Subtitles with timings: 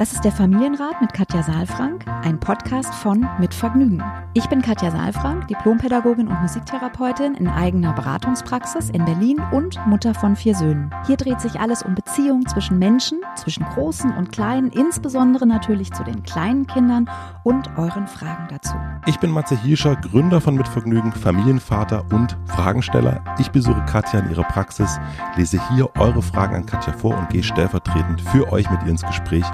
[0.00, 4.02] Das ist der Familienrat mit Katja Saalfrank, ein Podcast von Mit Vergnügen.
[4.32, 10.36] Ich bin Katja Saalfrank, Diplompädagogin und Musiktherapeutin in eigener Beratungspraxis in Berlin und Mutter von
[10.36, 10.90] vier Söhnen.
[11.06, 16.02] Hier dreht sich alles um Beziehungen zwischen Menschen, zwischen Großen und Kleinen, insbesondere natürlich zu
[16.02, 17.10] den kleinen Kindern
[17.44, 18.76] und euren Fragen dazu.
[19.04, 23.22] Ich bin Matze Hirscher, Gründer von Mit Vergnügen, Familienvater und Fragensteller.
[23.38, 24.98] Ich besuche Katja in ihrer Praxis,
[25.36, 29.04] lese hier eure Fragen an Katja vor und gehe stellvertretend für euch mit ihr ins
[29.04, 29.44] Gespräch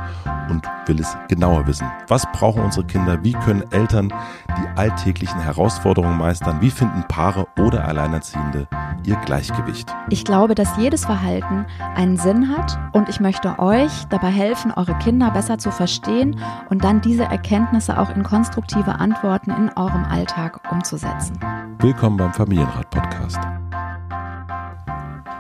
[0.51, 1.87] und will es genauer wissen.
[2.09, 3.23] Was brauchen unsere Kinder?
[3.23, 4.13] Wie können Eltern
[4.49, 6.61] die alltäglichen Herausforderungen meistern?
[6.61, 8.69] Wie finden Paare oder Alleinerziehende
[9.05, 9.95] ihr Gleichgewicht?
[10.11, 14.97] Ich glaube, dass jedes Verhalten einen Sinn hat und ich möchte euch dabei helfen, eure
[14.99, 16.39] Kinder besser zu verstehen
[16.71, 21.39] und dann diese Erkenntnisse auch in konstruktive Antworten in eurem Alltag umzusetzen.
[21.79, 23.39] Willkommen beim Familienrat Podcast.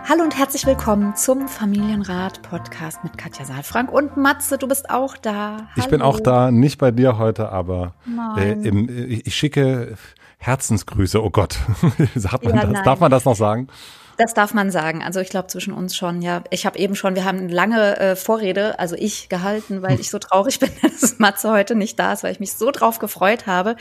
[0.08, 5.16] Hallo und herzlich willkommen zum Familienrat Podcast mit Katja Saalfrank und Matze, du bist auch
[5.16, 5.56] da.
[5.56, 5.66] Hallo.
[5.74, 7.94] Ich bin auch da, nicht bei dir heute, aber
[8.36, 9.96] äh, im, ich schicke
[10.38, 11.20] Herzensgrüße.
[11.20, 12.82] Oh Gott, man ja, das?
[12.84, 13.66] darf man das noch sagen?
[14.16, 15.02] Das darf man sagen.
[15.02, 16.44] Also ich glaube zwischen uns schon, ja.
[16.50, 20.08] Ich habe eben schon, wir haben eine lange äh, Vorrede, also ich gehalten, weil ich
[20.08, 23.48] so traurig bin, dass Matze heute nicht da ist, weil ich mich so drauf gefreut
[23.48, 23.74] habe.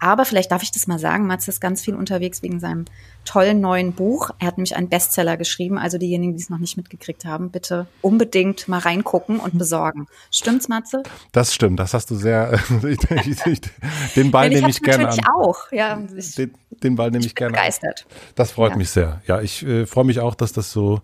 [0.00, 2.86] Aber vielleicht darf ich das mal sagen, Matze ist ganz viel unterwegs wegen seinem
[3.26, 4.30] tollen neuen Buch.
[4.38, 5.76] Er hat nämlich einen Bestseller geschrieben.
[5.76, 10.06] Also diejenigen, die es noch nicht mitgekriegt haben, bitte unbedingt mal reingucken und besorgen.
[10.30, 11.02] Stimmt's, Matze?
[11.32, 11.78] Das stimmt.
[11.78, 12.58] Das hast du sehr.
[14.16, 15.34] den Ball nehme ich gerne natürlich an.
[15.34, 15.72] auch.
[15.72, 15.96] Ja,
[16.38, 17.52] den, den Ball nehme ich, gerne.
[17.52, 18.06] Begeistert.
[18.08, 18.16] An.
[18.36, 18.76] Das freut ja.
[18.78, 19.20] mich sehr.
[19.26, 21.02] Ja, ich äh, freue mich auch, dass das so.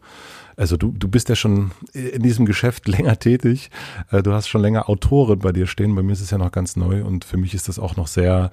[0.57, 3.71] Also du, du bist ja schon in diesem Geschäft länger tätig.
[4.11, 5.95] Äh, du hast schon länger Autoren bei dir stehen.
[5.95, 8.07] Bei mir ist es ja noch ganz neu und für mich ist das auch noch
[8.07, 8.51] sehr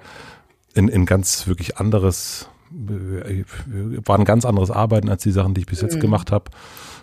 [0.74, 5.66] in, in ganz wirklich anderes war ein ganz anderes Arbeiten als die Sachen, die ich
[5.66, 6.00] bis jetzt mhm.
[6.00, 6.50] gemacht habe.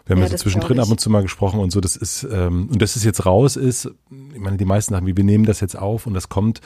[0.06, 1.82] Wir haben ja, so zwischendrin ab und zu mal gesprochen und so.
[1.82, 3.92] Das ist ähm, und dass es jetzt raus ist.
[4.34, 6.62] Ich meine, die meisten sagen, wir nehmen das jetzt auf und das kommt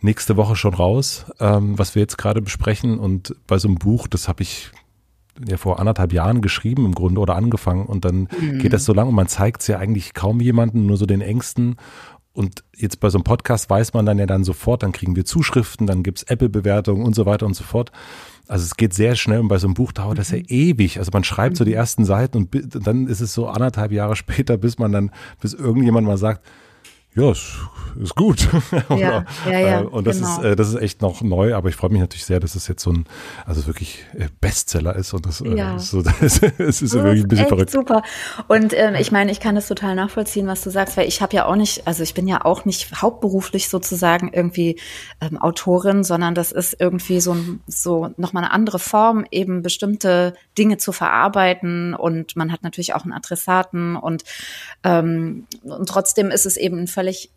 [0.00, 2.98] nächste Woche schon raus, ähm, was wir jetzt gerade besprechen.
[2.98, 4.72] Und bei so einem Buch, das habe ich
[5.48, 8.58] ja vor anderthalb Jahren geschrieben im Grunde oder angefangen und dann mhm.
[8.58, 11.22] geht das so lang und man zeigt es ja eigentlich kaum jemanden, nur so den
[11.22, 11.76] Ängsten
[12.34, 15.24] und jetzt bei so einem Podcast weiß man dann ja dann sofort, dann kriegen wir
[15.24, 17.92] Zuschriften, dann gibt's Apple-Bewertungen und so weiter und so fort.
[18.48, 20.44] Also es geht sehr schnell und bei so einem Buch dauert das ja mhm.
[20.48, 20.98] ewig.
[20.98, 21.76] Also man schreibt so die mhm.
[21.76, 25.10] ersten Seiten und dann ist es so anderthalb Jahre später, bis man dann,
[25.40, 26.44] bis irgendjemand mal sagt,
[27.14, 27.58] ja, ist,
[28.00, 28.48] ist gut.
[28.88, 30.38] Ja, ja, ja, äh, und das genau.
[30.38, 32.68] ist äh, das ist echt noch neu, aber ich freue mich natürlich sehr, dass es
[32.68, 33.06] jetzt so ein
[33.46, 35.78] also wirklich äh, Bestseller ist und das, ja.
[35.78, 37.70] so das, es ist das wirklich ein bisschen verrückt.
[37.70, 38.02] Super.
[38.48, 41.34] Und ähm, ich meine, ich kann das total nachvollziehen, was du sagst, weil ich habe
[41.34, 44.78] ja auch nicht, also ich bin ja auch nicht hauptberuflich sozusagen irgendwie
[45.20, 47.36] ähm, Autorin, sondern das ist irgendwie so
[47.66, 52.94] so noch mal eine andere Form, eben bestimmte Dinge zu verarbeiten und man hat natürlich
[52.94, 54.24] auch einen Adressaten und
[54.84, 57.32] ähm, und trotzdem ist es eben ein völlig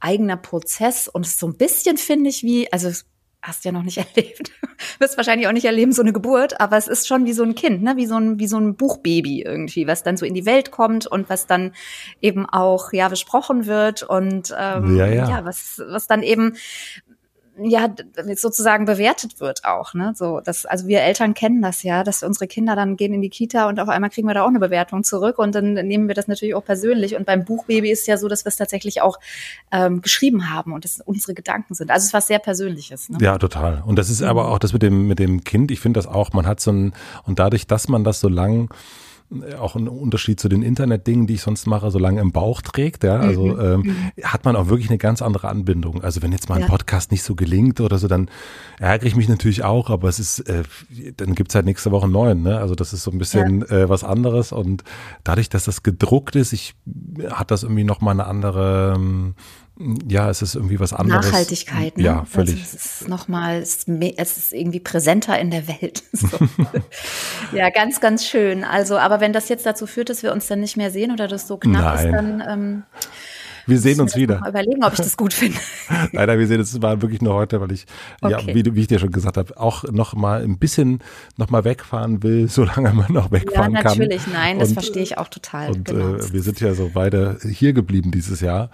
[0.00, 2.90] eigener Prozess und so ein bisschen finde ich wie, also
[3.42, 4.52] hast ja noch nicht erlebt,
[5.00, 7.54] wirst wahrscheinlich auch nicht erleben, so eine Geburt, aber es ist schon wie so ein
[7.54, 7.96] Kind, ne?
[7.96, 11.06] wie so ein, wie so ein Buchbaby irgendwie, was dann so in die Welt kommt
[11.06, 11.72] und was dann
[12.22, 15.28] eben auch, ja, besprochen wird und ähm, ja, ja.
[15.28, 16.56] ja was, was dann eben
[17.64, 17.88] ja
[18.36, 20.12] sozusagen bewertet wird auch ne?
[20.16, 23.30] So das also wir Eltern kennen das ja dass unsere Kinder dann gehen in die
[23.30, 26.14] Kita und auf einmal kriegen wir da auch eine Bewertung zurück und dann nehmen wir
[26.14, 27.16] das natürlich auch persönlich.
[27.16, 29.18] Und beim Buchbaby ist ja so dass wir es tatsächlich auch
[29.70, 31.90] ähm, geschrieben haben und das unsere Gedanken sind.
[31.90, 33.18] Also es ist was sehr Persönliches ne?
[33.20, 33.82] ja total.
[33.86, 34.50] Und das ist aber mhm.
[34.50, 35.70] auch das mit dem mit dem Kind.
[35.70, 36.92] Ich finde das auch man hat so ein
[37.24, 38.70] und dadurch dass man das so lang
[39.58, 43.04] auch ein Unterschied zu den Internetdingen, die ich sonst mache, so lange im Bauch trägt,
[43.04, 43.60] ja, also mhm.
[43.60, 44.24] ähm, mhm.
[44.24, 46.02] hat man auch wirklich eine ganz andere Anbindung.
[46.02, 46.66] Also wenn jetzt mal ein ja.
[46.68, 48.28] Podcast nicht so gelingt oder so, dann
[48.78, 50.62] ärgere ich mich natürlich auch, aber es ist, äh,
[51.16, 52.58] dann gibt's halt nächste Woche einen neuen, ne?
[52.58, 53.76] Also das ist so ein bisschen ja.
[53.76, 54.84] äh, was anderes und
[55.24, 56.74] dadurch, dass das gedruckt ist, ich
[57.30, 59.34] hat das irgendwie nochmal eine andere ähm,
[60.08, 61.26] ja, es ist irgendwie was anderes.
[61.26, 62.04] Nachhaltigkeit, ne?
[62.04, 62.60] Ja, völlig.
[62.60, 66.02] Also es ist nochmal, es ist irgendwie präsenter in der Welt.
[66.12, 66.28] So.
[67.56, 68.64] ja, ganz, ganz schön.
[68.64, 71.26] Also, aber wenn das jetzt dazu führt, dass wir uns dann nicht mehr sehen oder
[71.26, 72.06] das so knapp Nein.
[72.06, 72.82] ist, dann ähm,
[73.66, 74.40] wir sehen uns wieder.
[74.40, 75.58] Mal überlegen, ob ich das gut finde.
[76.12, 77.86] Leider, wir sehen uns war wirklich nur heute, weil ich,
[78.20, 78.32] okay.
[78.32, 81.00] ja, wie, wie, ich dir schon gesagt habe, auch noch mal ein bisschen
[81.36, 83.84] noch mal wegfahren will, solange man noch wegfahren kann.
[83.84, 84.32] Ja, natürlich, kann.
[84.32, 85.70] nein, das und, verstehe ich auch total.
[85.70, 86.16] Und genau.
[86.16, 88.70] äh, wir sind ja so beide hier geblieben dieses Jahr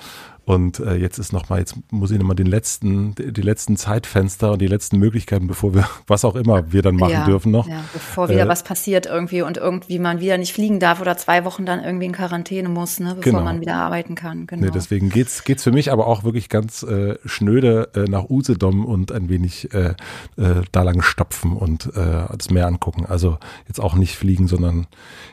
[0.49, 4.63] Und äh, jetzt ist nochmal, jetzt muss ich nochmal den letzten, die letzten Zeitfenster und
[4.63, 7.69] die letzten Möglichkeiten, bevor wir, was auch immer wir dann machen ja, dürfen noch.
[7.69, 11.19] Ja, bevor wieder äh, was passiert irgendwie und irgendwie man wieder nicht fliegen darf oder
[11.19, 13.45] zwei Wochen dann irgendwie in Quarantäne muss, ne, bevor genau.
[13.45, 14.47] man wieder arbeiten kann.
[14.47, 14.65] Genau.
[14.65, 18.87] Nee, deswegen geht's geht's für mich aber auch wirklich ganz äh, schnöde äh, nach Usedom
[18.87, 19.97] und ein wenig äh,
[20.39, 23.05] äh, da lang stopfen und äh, das Meer angucken.
[23.05, 23.37] Also
[23.67, 24.87] jetzt auch nicht fliegen, sondern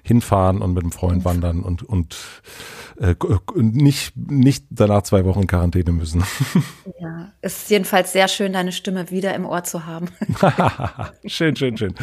[0.03, 2.18] hinfahren und mit dem Freund wandern und und
[3.00, 3.15] äh,
[3.56, 6.24] nicht nicht danach zwei Wochen in Quarantäne müssen.
[7.00, 10.07] Ja, es ist jedenfalls sehr schön, deine Stimme wieder im Ohr zu haben.
[11.25, 11.94] schön, schön, schön.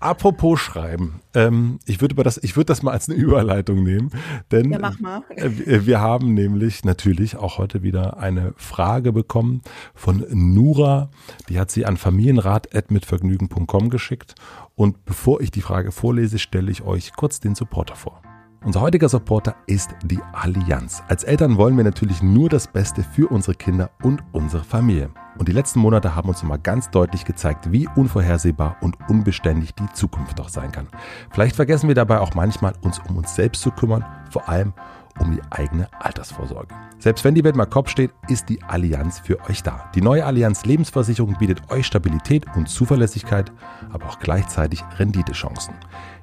[0.00, 4.10] Apropos Schreiben, ähm, ich würde das, ich würde das mal als eine Überleitung nehmen,
[4.50, 4.92] denn ja.
[5.36, 9.62] Äh, wir haben nämlich natürlich auch heute wieder eine Frage bekommen
[9.94, 11.10] von Nura.
[11.48, 14.34] Die hat sie an familienrat@mitvergnügen.com geschickt
[14.74, 18.22] und bevor ich die Frage vorlese, stelle ich euch kurz den Supporter vor.
[18.64, 21.02] Unser heutiger Supporter ist die Allianz.
[21.06, 25.10] Als Eltern wollen wir natürlich nur das Beste für unsere Kinder und unsere Familie.
[25.38, 29.90] Und die letzten Monate haben uns immer ganz deutlich gezeigt, wie unvorhersehbar und unbeständig die
[29.92, 30.88] Zukunft doch sein kann.
[31.30, 34.72] Vielleicht vergessen wir dabei auch manchmal, uns um uns selbst zu kümmern, vor allem
[35.20, 36.74] um die eigene Altersvorsorge.
[36.98, 39.88] Selbst wenn die Welt mal Kopf steht, ist die Allianz für euch da.
[39.94, 43.52] Die neue Allianz Lebensversicherung bietet euch Stabilität und Zuverlässigkeit,
[43.92, 45.74] aber auch gleichzeitig Renditechancen.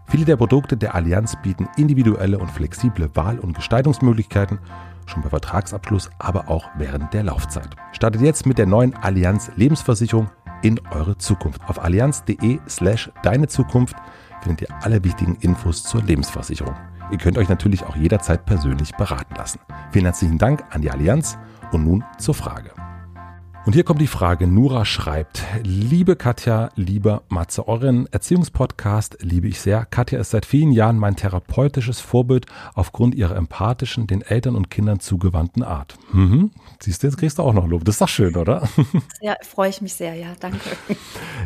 [0.07, 4.59] Viele der Produkte der Allianz bieten individuelle und flexible Wahl- und Gestaltungsmöglichkeiten,
[5.05, 7.69] schon bei Vertragsabschluss, aber auch während der Laufzeit.
[7.91, 10.29] Startet jetzt mit der neuen Allianz Lebensversicherung
[10.61, 11.61] in eure Zukunft.
[11.67, 13.95] Auf allianz.de slash deine Zukunft
[14.41, 16.75] findet ihr alle wichtigen Infos zur Lebensversicherung.
[17.11, 19.59] Ihr könnt euch natürlich auch jederzeit persönlich beraten lassen.
[19.91, 21.37] Vielen herzlichen Dank an die Allianz
[21.71, 22.71] und nun zur Frage.
[23.65, 24.45] Und hier kommt die Frage.
[24.45, 29.85] Nura schreibt, liebe Katja, lieber Matze, euren Erziehungspodcast liebe ich sehr.
[29.85, 32.45] Katja ist seit vielen Jahren mein therapeutisches Vorbild
[32.75, 35.97] aufgrund ihrer empathischen, den Eltern und Kindern zugewandten Art.
[36.13, 36.51] Mhm.
[36.79, 37.83] Siehst du, jetzt kriegst du auch noch Lob.
[37.85, 38.69] Das ist doch schön, oder?
[39.21, 40.59] Ja, freue ich mich sehr, ja, danke.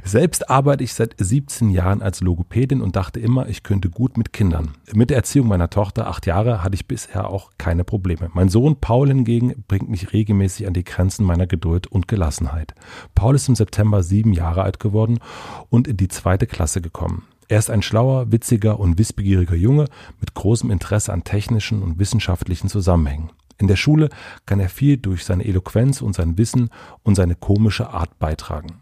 [0.03, 4.33] Selbst arbeite ich seit 17 Jahren als Logopädin und dachte immer, ich könnte gut mit
[4.33, 4.71] Kindern.
[4.93, 8.29] Mit der Erziehung meiner Tochter, acht Jahre, hatte ich bisher auch keine Probleme.
[8.33, 12.75] Mein Sohn Paul hingegen bringt mich regelmäßig an die Grenzen meiner Geduld und Gelassenheit.
[13.15, 15.19] Paul ist im September sieben Jahre alt geworden
[15.69, 17.25] und in die zweite Klasse gekommen.
[17.47, 19.85] Er ist ein schlauer, witziger und wissbegieriger Junge
[20.19, 23.31] mit großem Interesse an technischen und wissenschaftlichen Zusammenhängen.
[23.57, 24.09] In der Schule
[24.45, 26.69] kann er viel durch seine Eloquenz und sein Wissen
[27.03, 28.81] und seine komische Art beitragen.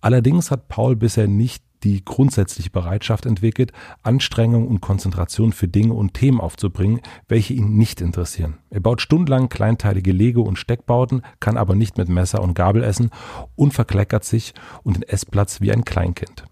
[0.00, 6.14] Allerdings hat Paul bisher nicht die grundsätzliche Bereitschaft entwickelt, Anstrengung und Konzentration für Dinge und
[6.14, 8.58] Themen aufzubringen, welche ihn nicht interessieren.
[8.70, 13.10] Er baut stundenlang kleinteilige Lego- und Steckbauten, kann aber nicht mit Messer und Gabel essen
[13.54, 16.44] und verkleckert sich und den Essplatz wie ein Kleinkind.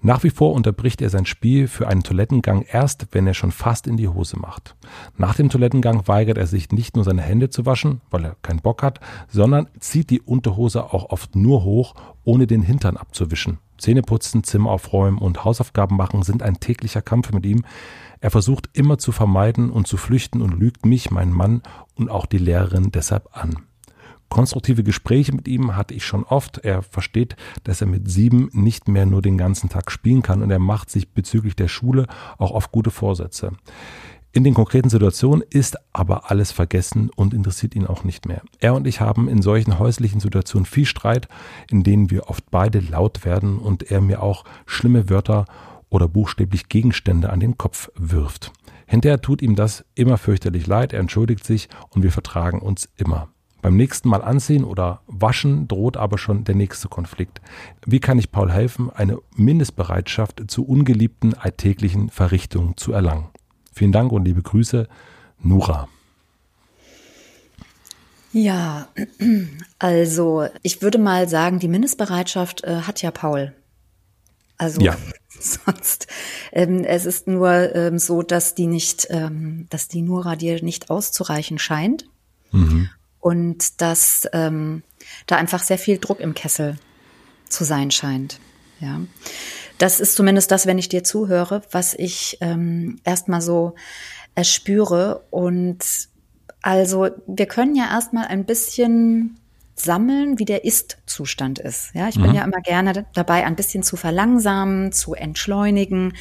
[0.00, 3.86] Nach wie vor unterbricht er sein Spiel für einen Toilettengang erst, wenn er schon fast
[3.86, 4.76] in die Hose macht.
[5.16, 8.60] Nach dem Toilettengang weigert er sich nicht nur seine Hände zu waschen, weil er keinen
[8.60, 11.94] Bock hat, sondern zieht die Unterhose auch oft nur hoch,
[12.24, 13.58] ohne den Hintern abzuwischen.
[13.78, 17.64] Zähneputzen, Zimmer aufräumen und Hausaufgaben machen sind ein täglicher Kampf mit ihm.
[18.20, 21.62] Er versucht immer zu vermeiden und zu flüchten und lügt mich, meinen Mann
[21.94, 23.67] und auch die Lehrerin deshalb an.
[24.28, 26.58] Konstruktive Gespräche mit ihm hatte ich schon oft.
[26.58, 30.50] Er versteht, dass er mit sieben nicht mehr nur den ganzen Tag spielen kann und
[30.50, 33.52] er macht sich bezüglich der Schule auch oft gute Vorsätze.
[34.30, 38.42] In den konkreten Situationen ist aber alles vergessen und interessiert ihn auch nicht mehr.
[38.60, 41.28] Er und ich haben in solchen häuslichen Situationen viel Streit,
[41.70, 45.46] in denen wir oft beide laut werden und er mir auch schlimme Wörter
[45.88, 48.52] oder buchstäblich Gegenstände an den Kopf wirft.
[48.86, 53.28] Hinterher tut ihm das immer fürchterlich leid, er entschuldigt sich und wir vertragen uns immer.
[53.60, 57.40] Beim nächsten Mal anziehen oder waschen droht aber schon der nächste Konflikt.
[57.84, 63.28] Wie kann ich Paul helfen, eine Mindestbereitschaft zu ungeliebten alltäglichen Verrichtungen zu erlangen?
[63.72, 64.86] Vielen Dank und liebe Grüße,
[65.40, 65.88] Nura.
[68.32, 68.88] Ja,
[69.80, 73.54] also ich würde mal sagen, die Mindestbereitschaft äh, hat ja Paul.
[74.56, 74.96] Also ja.
[75.40, 76.06] sonst,
[76.52, 80.90] ähm, es ist nur ähm, so, dass die nicht, ähm, dass die Nura dir nicht
[80.90, 82.08] auszureichen scheint.
[82.52, 84.82] Mhm und dass ähm,
[85.26, 86.78] da einfach sehr viel Druck im Kessel
[87.48, 88.40] zu sein scheint.
[88.80, 89.00] Ja,
[89.78, 93.74] das ist zumindest das, wenn ich dir zuhöre, was ich ähm, erstmal so
[94.34, 95.24] erspüre.
[95.30, 95.84] Und
[96.62, 99.38] also wir können ja erstmal ein bisschen
[99.80, 101.94] sammeln, wie der Ist-Zustand ist.
[101.94, 102.22] Ja, ich mhm.
[102.22, 106.14] bin ja immer gerne dabei, ein bisschen zu verlangsamen, zu entschleunigen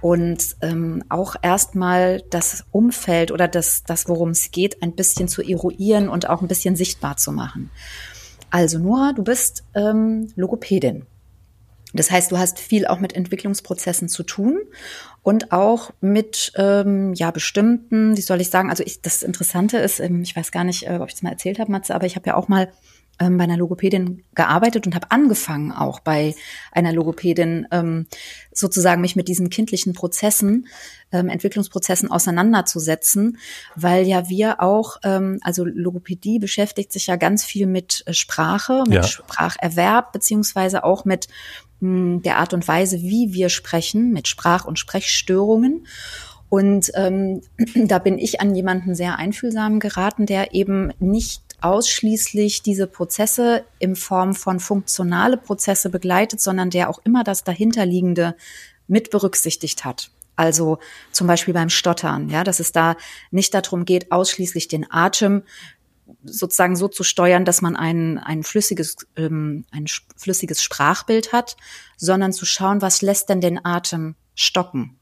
[0.00, 5.42] und ähm, auch erstmal das Umfeld oder das, das worum es geht, ein bisschen zu
[5.42, 7.70] eruieren und auch ein bisschen sichtbar zu machen.
[8.50, 11.06] Also Nora, du bist ähm, Logopädin.
[11.92, 14.60] Das heißt, du hast viel auch mit Entwicklungsprozessen zu tun
[15.22, 20.00] und auch mit ähm, ja bestimmten, wie soll ich sagen, also ich, das Interessante ist,
[20.00, 22.16] ähm, ich weiß gar nicht, äh, ob ich es mal erzählt habe, Matze, aber ich
[22.16, 22.70] habe ja auch mal
[23.18, 26.34] ähm, bei einer Logopädin gearbeitet und habe angefangen auch bei
[26.72, 28.06] einer Logopädin ähm,
[28.52, 30.66] sozusagen mich mit diesen kindlichen Prozessen,
[31.12, 33.38] ähm, Entwicklungsprozessen auseinanderzusetzen,
[33.74, 38.84] weil ja wir auch, ähm, also Logopädie beschäftigt sich ja ganz viel mit äh, Sprache,
[38.86, 39.02] mit ja.
[39.02, 41.28] Spracherwerb beziehungsweise auch mit
[41.80, 45.86] mh, hm, der Art und Weise, wie wir sprechen, mit Sprach- und Sprechstörungen.
[46.48, 47.42] Und ähm,
[47.74, 53.96] da bin ich an jemanden sehr einfühlsam geraten, der eben nicht ausschließlich diese Prozesse in
[53.96, 58.36] Form von funktionale Prozesse begleitet, sondern der auch immer das dahinterliegende
[58.86, 60.10] mit berücksichtigt hat.
[60.36, 60.78] Also
[61.12, 62.96] zum Beispiel beim Stottern, ja, dass es da
[63.30, 65.42] nicht darum geht, ausschließlich den Atem
[66.24, 69.86] sozusagen so zu steuern, dass man ein, ein flüssiges, ähm, ein
[70.16, 71.56] flüssiges Sprachbild hat,
[71.96, 74.98] sondern zu schauen, was lässt denn den Atem stocken?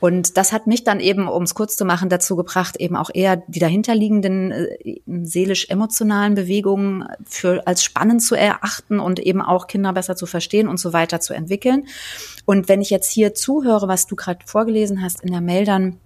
[0.00, 3.10] Und das hat mich dann eben, um es kurz zu machen, dazu gebracht, eben auch
[3.12, 9.92] eher die dahinterliegenden äh, seelisch-emotionalen Bewegungen für als spannend zu erachten und eben auch Kinder
[9.92, 11.86] besser zu verstehen und so weiter zu entwickeln.
[12.44, 16.00] Und wenn ich jetzt hier zuhöre, was du gerade vorgelesen hast in der Mail, dann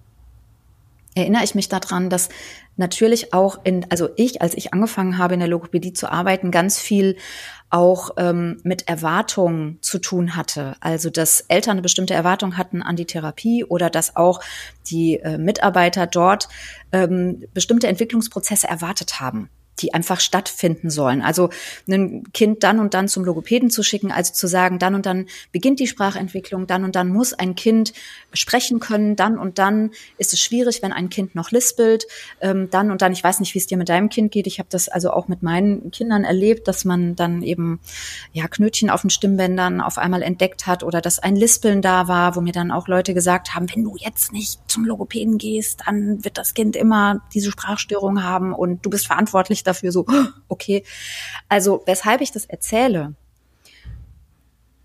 [1.19, 2.29] erinnere ich mich daran, dass
[2.75, 6.79] natürlich auch in, also ich, als ich angefangen habe, in der Logopädie zu arbeiten, ganz
[6.79, 7.17] viel
[7.69, 10.75] auch ähm, mit Erwartungen zu tun hatte.
[10.79, 14.41] Also dass Eltern eine bestimmte Erwartung hatten an die Therapie oder dass auch
[14.89, 16.49] die äh, Mitarbeiter dort
[16.91, 19.49] ähm, bestimmte Entwicklungsprozesse erwartet haben
[19.81, 21.21] die einfach stattfinden sollen.
[21.21, 21.49] Also
[21.87, 25.27] ein Kind dann und dann zum Logopäden zu schicken, also zu sagen, dann und dann
[25.51, 27.93] beginnt die Sprachentwicklung, dann und dann muss ein Kind
[28.33, 32.05] sprechen können, dann und dann ist es schwierig, wenn ein Kind noch lispelt,
[32.41, 34.59] ähm, dann und dann, ich weiß nicht, wie es dir mit deinem Kind geht, ich
[34.59, 37.79] habe das also auch mit meinen Kindern erlebt, dass man dann eben
[38.33, 42.35] ja Knötchen auf den Stimmbändern auf einmal entdeckt hat oder dass ein Lispeln da war,
[42.35, 46.23] wo mir dann auch Leute gesagt haben, wenn du jetzt nicht zum Logopäden gehst, dann
[46.23, 50.05] wird das Kind immer diese Sprachstörung haben und du bist verantwortlich dafür so,
[50.47, 50.83] okay.
[51.47, 53.15] Also weshalb ich das erzähle,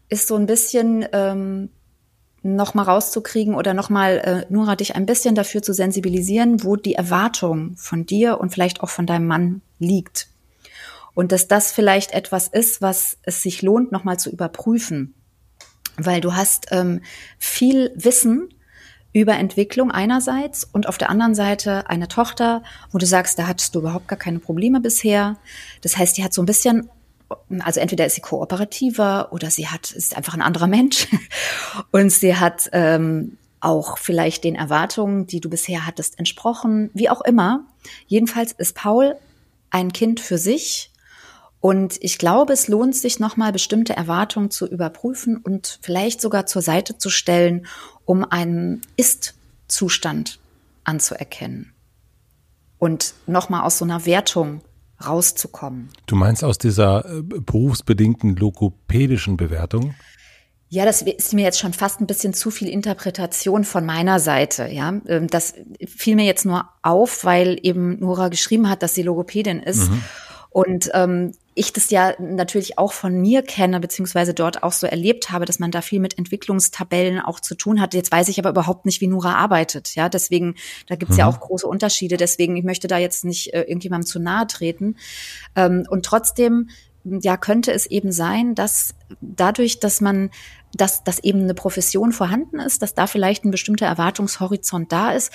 [0.08, 1.70] ist so ein bisschen ähm,
[2.42, 6.94] noch rauszukriegen oder noch mal äh, Nora dich ein bisschen dafür zu sensibilisieren, wo die
[6.94, 10.28] Erwartung von dir und vielleicht auch von deinem Mann liegt
[11.14, 15.14] und dass das vielleicht etwas ist, was es sich lohnt, noch mal zu überprüfen,
[15.96, 17.00] weil du hast ähm,
[17.38, 18.53] viel Wissen
[19.14, 23.74] über Entwicklung einerseits und auf der anderen Seite eine Tochter, wo du sagst, da hattest
[23.74, 25.36] du überhaupt gar keine Probleme bisher.
[25.80, 26.90] Das heißt, die hat so ein bisschen
[27.60, 31.08] also entweder ist sie kooperativer oder sie hat ist einfach ein anderer Mensch
[31.90, 37.22] und sie hat ähm, auch vielleicht den Erwartungen, die du bisher hattest, entsprochen, wie auch
[37.22, 37.64] immer.
[38.06, 39.16] Jedenfalls ist Paul
[39.70, 40.92] ein Kind für sich
[41.64, 46.60] und ich glaube, es lohnt sich nochmal bestimmte Erwartungen zu überprüfen und vielleicht sogar zur
[46.60, 47.66] Seite zu stellen,
[48.04, 50.38] um einen Ist-Zustand
[50.84, 51.72] anzuerkennen.
[52.78, 54.60] Und nochmal aus so einer Wertung
[55.04, 55.88] rauszukommen.
[56.06, 59.94] Du meinst aus dieser äh, berufsbedingten logopädischen Bewertung?
[60.68, 64.66] Ja, das ist mir jetzt schon fast ein bisschen zu viel Interpretation von meiner Seite.
[64.66, 65.54] Ja, ähm, das
[65.86, 69.90] fiel mir jetzt nur auf, weil eben Nora geschrieben hat, dass sie Logopädin ist.
[69.90, 70.02] Mhm.
[70.50, 75.30] Und ähm, ich das ja natürlich auch von mir kenne, beziehungsweise dort auch so erlebt
[75.30, 77.94] habe, dass man da viel mit Entwicklungstabellen auch zu tun hat.
[77.94, 79.94] Jetzt weiß ich aber überhaupt nicht, wie Nura arbeitet.
[79.94, 80.56] Ja, deswegen,
[80.88, 81.20] da gibt's mhm.
[81.20, 82.16] ja auch große Unterschiede.
[82.16, 84.96] Deswegen, ich möchte da jetzt nicht äh, irgendjemandem zu nahe treten.
[85.54, 86.70] Ähm, und trotzdem,
[87.04, 90.30] ja, könnte es eben sein, dass dadurch, dass man,
[90.72, 95.30] dass, dass eben eine Profession vorhanden ist, dass da vielleicht ein bestimmter Erwartungshorizont da ist,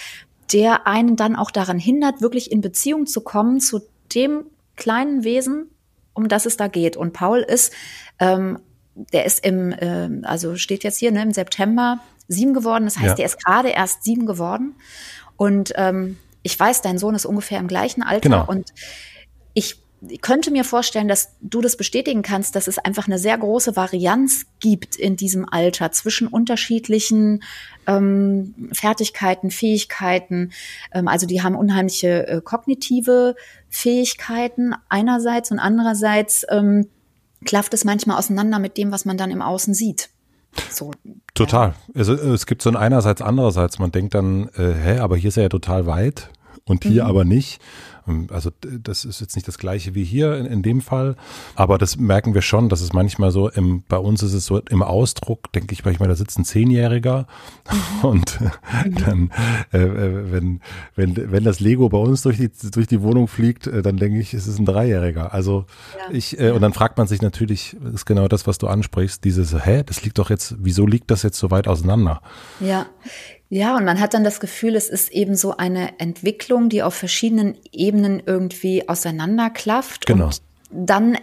[0.51, 3.81] der einen dann auch daran hindert, wirklich in Beziehung zu kommen zu
[4.13, 4.45] dem
[4.75, 5.69] kleinen Wesen,
[6.19, 6.97] um das es da geht.
[6.97, 7.73] Und Paul ist,
[8.19, 8.59] ähm,
[9.13, 12.85] der ist im, äh, also steht jetzt hier, ne, im September sieben geworden.
[12.85, 13.15] Das heißt, ja.
[13.15, 14.75] der ist gerade erst sieben geworden.
[15.37, 18.29] Und ähm, ich weiß, dein Sohn ist ungefähr im gleichen Alter.
[18.29, 18.45] Genau.
[18.45, 18.73] Und
[19.53, 23.37] ich ich könnte mir vorstellen, dass du das bestätigen kannst, dass es einfach eine sehr
[23.37, 27.43] große Varianz gibt in diesem Alter zwischen unterschiedlichen
[27.85, 30.51] ähm, Fertigkeiten, Fähigkeiten.
[30.93, 33.35] Ähm, also die haben unheimliche äh, kognitive
[33.69, 36.87] Fähigkeiten einerseits und andererseits ähm,
[37.45, 40.09] klafft es manchmal auseinander mit dem, was man dann im Außen sieht.
[40.69, 40.91] So,
[41.35, 41.69] Total.
[41.69, 41.75] Ja.
[41.95, 43.79] Also, es gibt so ein einerseits, andererseits.
[43.79, 46.31] Man denkt dann, äh, hä, aber hier ist er ja total weit
[46.69, 47.09] und hier mhm.
[47.09, 47.59] aber nicht.
[48.07, 51.15] Ähm, also das ist jetzt nicht das gleiche wie hier in, in, dem Fall,
[51.55, 54.59] aber das merken wir schon, dass es manchmal so, im, bei uns ist es so
[54.59, 57.27] im Ausdruck, denke ich manchmal, da sitzt ein Zehnjähriger
[58.03, 58.95] und mhm.
[58.95, 59.31] dann,
[59.73, 60.61] äh, äh, wenn,
[60.95, 64.19] wenn, wenn das Lego bei uns durch die, durch die Wohnung fliegt, äh, dann denke
[64.19, 65.33] ich, es ist ein Dreijähriger.
[65.33, 65.65] Also
[65.97, 66.13] ja.
[66.15, 69.53] ich, äh, und dann fragt man sich natürlich, ist genau das, was du ansprichst, dieses,
[69.65, 72.21] hä, das liegt doch jetzt, wieso liegt das jetzt so weit auseinander?
[72.59, 72.85] Ja,
[73.49, 76.93] ja, und man hat dann das Gefühl, es ist eben so eine Entwicklung, die auf
[76.93, 80.05] verschiedenen Ebenen irgendwie auseinanderklafft.
[80.05, 80.25] Genau.
[80.25, 81.17] Und dann,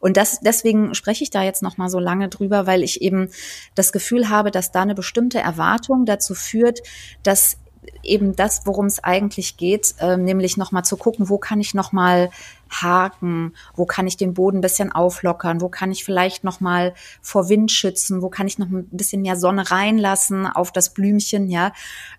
[0.02, 3.30] Und das, deswegen spreche ich da jetzt noch mal so lange drüber, weil ich eben
[3.76, 6.80] das Gefühl habe, dass da eine bestimmte Erwartung dazu führt,
[7.24, 7.58] dass
[8.04, 12.30] eben das, worum es eigentlich geht, äh, nämlich nochmal zu gucken, wo kann ich nochmal
[12.70, 17.50] haken, wo kann ich den Boden ein bisschen auflockern, wo kann ich vielleicht nochmal vor
[17.50, 21.72] Wind schützen, wo kann ich noch ein bisschen mehr Sonne reinlassen auf das Blümchen, ja.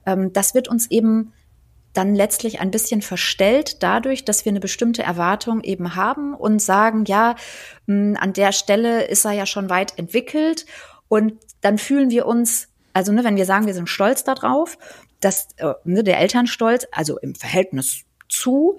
[0.06, 1.32] Ähm, das wird uns eben
[1.92, 7.04] dann letztlich ein bisschen verstellt dadurch, dass wir eine bestimmte Erwartung eben haben und sagen,
[7.06, 7.34] ja,
[7.86, 10.66] mh, an der Stelle ist er ja schon weit entwickelt.
[11.08, 14.78] Und dann fühlen wir uns also, ne, wenn wir sagen, wir sind stolz darauf,
[15.20, 18.78] dass äh, ne, der Elternstolz, also im Verhältnis zu,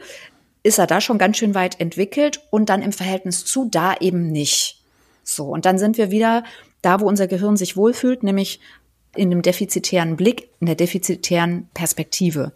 [0.63, 4.31] ist er da schon ganz schön weit entwickelt und dann im Verhältnis zu da eben
[4.31, 4.81] nicht.
[5.23, 6.43] So, und dann sind wir wieder
[6.81, 8.59] da, wo unser Gehirn sich wohlfühlt, nämlich
[9.15, 12.53] in dem defizitären Blick, in der defizitären Perspektive.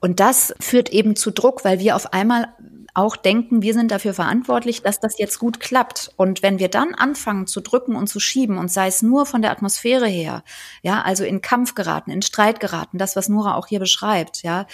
[0.00, 2.48] Und das führt eben zu Druck, weil wir auf einmal
[2.94, 6.12] auch denken, wir sind dafür verantwortlich, dass das jetzt gut klappt.
[6.16, 9.42] Und wenn wir dann anfangen zu drücken und zu schieben und sei es nur von
[9.42, 10.42] der Atmosphäre her,
[10.82, 14.66] ja, also in Kampf geraten, in Streit geraten, das, was Nora auch hier beschreibt, ja,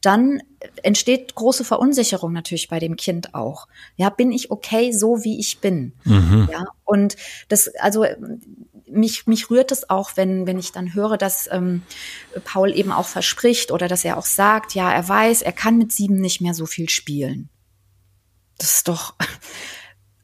[0.00, 0.42] dann
[0.82, 3.66] entsteht große Verunsicherung natürlich bei dem Kind auch.
[3.96, 5.92] Ja, bin ich okay so, wie ich bin?
[6.04, 6.48] Mhm.
[6.52, 7.16] Ja, und
[7.48, 8.04] das, also,
[8.86, 11.82] mich, mich rührt es auch, wenn, wenn ich dann höre, dass ähm,
[12.44, 15.92] Paul eben auch verspricht oder dass er auch sagt, ja, er weiß, er kann mit
[15.92, 17.48] sieben nicht mehr so viel spielen
[18.58, 19.14] das ist doch,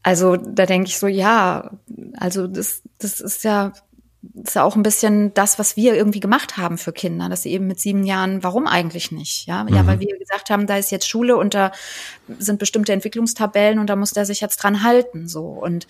[0.03, 1.71] also da denke ich so, ja,
[2.17, 3.73] also das, das ist ja,
[4.21, 7.43] das ist ja auch ein bisschen das, was wir irgendwie gemacht haben für Kinder, dass
[7.43, 9.47] sie eben mit sieben Jahren, warum eigentlich nicht?
[9.47, 9.75] Ja, mhm.
[9.75, 11.71] ja, weil wir gesagt haben, da ist jetzt Schule und da
[12.39, 15.29] sind bestimmte Entwicklungstabellen und da muss der sich jetzt dran halten.
[15.29, 15.87] So und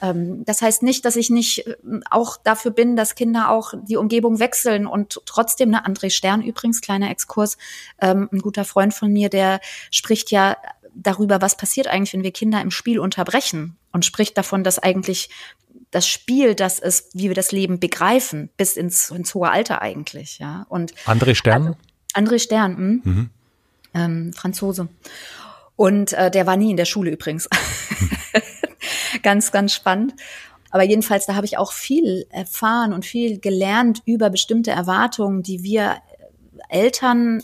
[0.00, 1.76] ähm, das heißt nicht, dass ich nicht äh,
[2.10, 6.82] auch dafür bin, dass Kinder auch die Umgebung wechseln und trotzdem, ne, André Stern übrigens,
[6.82, 7.58] kleiner Exkurs,
[8.00, 10.56] ähm, ein guter Freund von mir, der spricht ja
[10.94, 15.30] darüber, was passiert eigentlich, wenn wir Kinder im Spiel unterbrechen und spricht davon, dass eigentlich
[15.90, 20.38] das Spiel das ist, wie wir das Leben begreifen, bis ins, ins hohe Alter eigentlich,
[20.38, 20.66] ja.
[20.68, 21.66] Und André Stern?
[21.66, 21.78] Also,
[22.14, 23.02] André Stern, hm?
[23.04, 23.30] mhm.
[23.94, 24.88] ähm, Franzose.
[25.76, 27.48] Und äh, der war nie in der Schule übrigens.
[29.22, 30.14] ganz, ganz spannend.
[30.70, 35.62] Aber jedenfalls, da habe ich auch viel erfahren und viel gelernt über bestimmte Erwartungen, die
[35.62, 35.96] wir
[36.70, 37.42] Eltern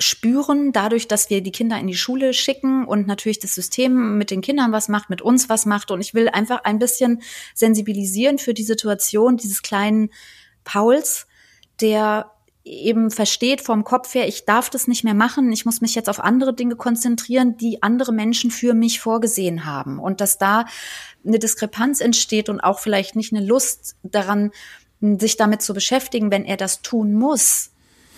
[0.00, 4.30] spüren, dadurch, dass wir die Kinder in die Schule schicken und natürlich das System mit
[4.30, 5.90] den Kindern was macht, mit uns was macht.
[5.90, 7.22] Und ich will einfach ein bisschen
[7.54, 10.10] sensibilisieren für die Situation dieses kleinen
[10.62, 11.26] Pauls,
[11.80, 12.30] der
[12.64, 16.10] eben versteht vom Kopf her, ich darf das nicht mehr machen, ich muss mich jetzt
[16.10, 19.98] auf andere Dinge konzentrieren, die andere Menschen für mich vorgesehen haben.
[19.98, 20.66] Und dass da
[21.26, 24.50] eine Diskrepanz entsteht und auch vielleicht nicht eine Lust daran,
[25.00, 27.70] sich damit zu beschäftigen, wenn er das tun muss,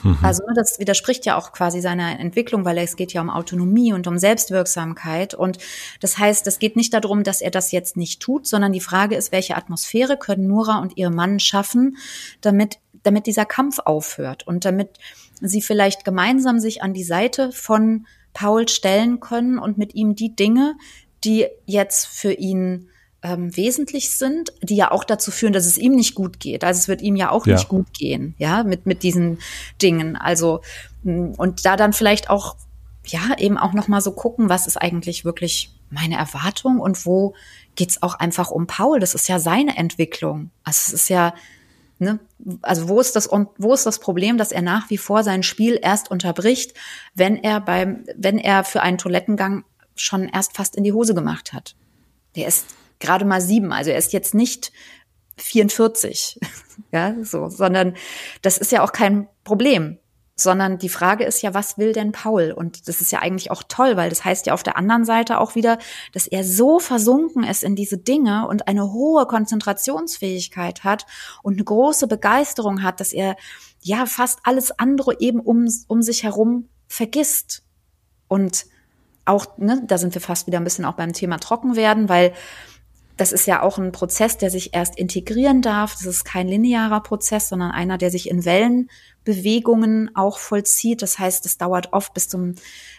[0.03, 0.19] Mhm.
[0.23, 3.93] Also ne, das widerspricht ja auch quasi seiner Entwicklung, weil es geht ja um Autonomie
[3.93, 5.35] und um Selbstwirksamkeit.
[5.35, 5.59] Und
[6.01, 9.17] das heißt, es geht nicht darum, dass er das jetzt nicht tut, sondern die Frage
[9.17, 11.97] ist, welche Atmosphäre können Nora und ihr Mann schaffen,
[12.41, 14.99] damit, damit dieser Kampf aufhört und damit
[15.41, 20.35] sie vielleicht gemeinsam sich an die Seite von Paul stellen können und mit ihm die
[20.35, 20.77] Dinge,
[21.25, 22.89] die jetzt für ihn
[23.23, 26.65] ähm, wesentlich sind, die ja auch dazu führen, dass es ihm nicht gut geht.
[26.65, 27.55] Also es wird ihm ja auch ja.
[27.55, 29.39] nicht gut gehen, ja, mit, mit diesen
[29.83, 30.17] Dingen.
[30.17, 30.63] Also,
[31.03, 32.57] mm, und da dann vielleicht auch
[33.07, 37.35] ja, eben auch nochmal so gucken, was ist eigentlich wirklich meine Erwartung und wo
[37.75, 39.01] geht's auch einfach um Paul.
[39.01, 40.51] Das ist ja seine Entwicklung.
[40.65, 41.35] Also es ist ja,
[41.99, 42.21] ne,
[42.63, 45.43] also wo ist das und wo ist das Problem, dass er nach wie vor sein
[45.43, 46.75] Spiel erst unterbricht,
[47.15, 49.65] wenn er beim, wenn er für einen Toilettengang
[49.97, 51.75] schon erst fast in die Hose gemacht hat.
[52.37, 52.67] Der ist
[53.01, 54.73] gerade mal sieben, also er ist jetzt nicht
[55.39, 56.39] 44,
[56.93, 57.95] ja, so, sondern
[58.43, 59.99] das ist ja auch kein Problem
[60.43, 62.53] sondern die Frage ist ja, was will denn Paul?
[62.53, 65.39] Und das ist ja eigentlich auch toll, weil das heißt ja auf der anderen Seite
[65.39, 65.79] auch wieder,
[66.13, 71.07] dass er so versunken ist in diese Dinge und eine hohe Konzentrationsfähigkeit hat
[71.43, 73.37] und eine große Begeisterung hat, dass er
[73.83, 77.63] ja fast alles andere eben um, um sich herum vergisst.
[78.29, 78.67] Und
[79.25, 82.33] auch, ne, da sind wir fast wieder ein bisschen auch beim Thema Trockenwerden, weil
[83.21, 85.93] das ist ja auch ein Prozess, der sich erst integrieren darf.
[85.93, 91.03] Das ist kein linearer Prozess, sondern einer, der sich in Wellenbewegungen auch vollzieht.
[91.03, 92.55] Das heißt, es dauert oft bis zum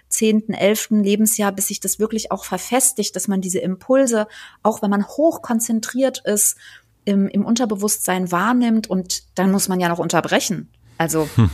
[0.09, 4.27] zehnten, elften Lebensjahr, bis sich das wirklich auch verfestigt, dass man diese Impulse,
[4.61, 6.55] auch wenn man hoch konzentriert ist,
[7.03, 10.69] im, im Unterbewusstsein wahrnimmt und dann muss man ja noch unterbrechen.
[10.99, 11.49] Also hm.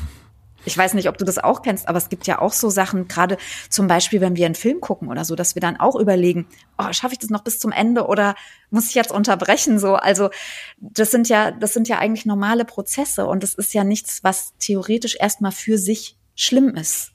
[0.65, 3.07] Ich weiß nicht, ob du das auch kennst, aber es gibt ja auch so Sachen,
[3.07, 3.37] gerade
[3.69, 6.91] zum Beispiel, wenn wir einen Film gucken oder so, dass wir dann auch überlegen, oh,
[6.91, 8.35] schaffe ich das noch bis zum Ende oder
[8.69, 9.79] muss ich jetzt unterbrechen?
[9.79, 10.29] So, also
[10.77, 14.53] das sind ja, das sind ja eigentlich normale Prozesse und das ist ja nichts, was
[14.57, 17.13] theoretisch erstmal für sich schlimm ist.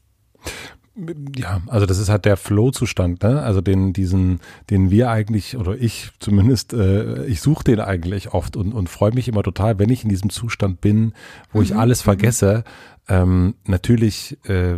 [1.36, 3.42] Ja, also das ist halt der Flow-Zustand, ne?
[3.42, 8.56] Also den, diesen, den wir eigentlich, oder ich zumindest, äh, ich suche den eigentlich oft
[8.56, 11.14] und, und freue mich immer total, wenn ich in diesem Zustand bin,
[11.50, 11.64] wo mhm.
[11.64, 12.64] ich alles vergesse.
[13.08, 14.74] Ähm, natürlich, äh,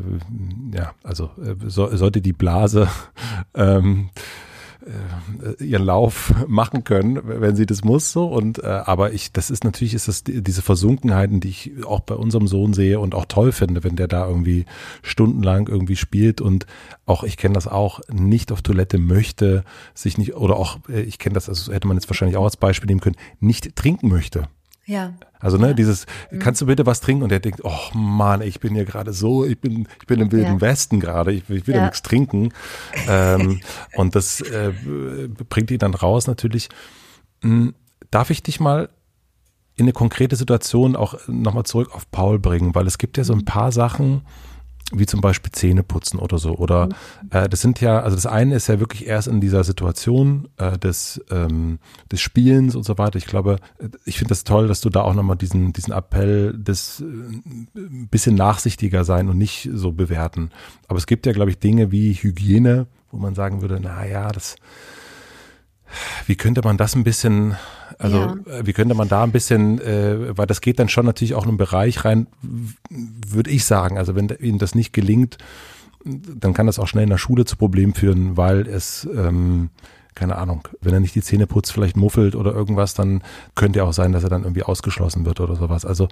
[0.73, 2.89] ja, also äh, so, sollte die Blase
[3.55, 4.21] ähm, äh,
[5.61, 9.65] ihren Lauf machen können, wenn sie das muss so und äh, aber ich das ist
[9.65, 13.53] natürlich ist das diese Versunkenheiten, die ich auch bei unserem Sohn sehe und auch toll
[13.53, 14.67] finde, wenn der da irgendwie
[15.03, 16.67] stundenlang irgendwie spielt und
[17.07, 21.19] auch ich kenne das auch nicht auf Toilette möchte, sich nicht oder auch äh, ich
[21.19, 24.49] kenne das also hätte man jetzt wahrscheinlich auch als Beispiel nehmen können, nicht trinken möchte.
[24.87, 25.15] Ja.
[25.41, 25.73] Also ne, ja.
[25.75, 26.39] dieses, mhm.
[26.39, 27.23] kannst du bitte was trinken?
[27.23, 30.33] Und der denkt, oh Mann, ich bin hier gerade so, ich bin, ich bin im
[30.33, 30.61] Wilden ja.
[30.61, 31.85] Westen gerade, ich, ich will ja.
[31.85, 32.53] nichts trinken.
[33.09, 33.61] ähm,
[33.97, 34.73] und das äh,
[35.49, 36.69] bringt ihn dann raus natürlich.
[37.43, 37.75] Hm,
[38.11, 38.89] darf ich dich mal
[39.77, 42.75] in eine konkrete Situation auch nochmal zurück auf Paul bringen?
[42.75, 43.47] Weil es gibt ja so ein mhm.
[43.47, 44.23] paar Sachen,
[44.93, 46.57] wie zum Beispiel Zähne putzen oder so.
[46.57, 47.31] Oder mhm.
[47.31, 50.79] äh, das sind ja, also das eine ist ja wirklich erst in dieser Situation äh,
[50.79, 51.79] des, ähm,
[52.13, 53.17] des Spielens und so weiter.
[53.17, 56.53] Ich glaube, äh, ich finde das toll, dass du da auch nochmal diesen, diesen Appell
[56.57, 60.51] des äh, bisschen nachsichtiger sein und nicht so bewerten.
[60.89, 64.31] Aber es gibt ja, glaube ich, Dinge wie Hygiene, wo man sagen würde, na ja,
[64.31, 64.57] das
[66.27, 67.57] wie könnte man das ein bisschen,
[67.99, 68.37] also ja.
[68.47, 71.45] Äh, wie könnte man da ein bisschen, äh, weil das geht dann schon natürlich auch
[71.45, 72.27] in einen Bereich rein,
[72.91, 73.99] würde ich sagen.
[73.99, 75.39] Also wenn Ihnen das nicht gelingt,
[76.05, 79.71] dann kann das auch schnell in der Schule zu Problemen führen, weil es, ähm,
[80.15, 83.23] keine Ahnung, wenn er nicht die Zähne putzt, vielleicht muffelt oder irgendwas, dann
[83.55, 85.85] könnte ja auch sein, dass er dann irgendwie ausgeschlossen wird oder sowas.
[85.85, 86.09] Also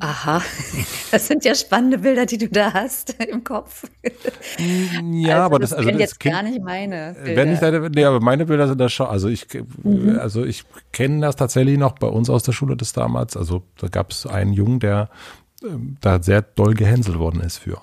[0.00, 0.42] Aha,
[1.10, 3.84] das sind ja spannende Bilder, die du da hast im Kopf.
[4.58, 7.36] Ja, also aber das, das also das jetzt kind, gar nicht meine Bilder.
[7.36, 9.46] Wenn ich deine, nee, aber meine Bilder sind da schon, also ich,
[9.82, 10.18] mhm.
[10.18, 13.36] also ich kenne das tatsächlich noch bei uns aus der Schule des damals.
[13.36, 15.08] Also da gab es einen Jungen, der
[15.64, 17.80] ähm, da sehr doll gehänselt worden ist für.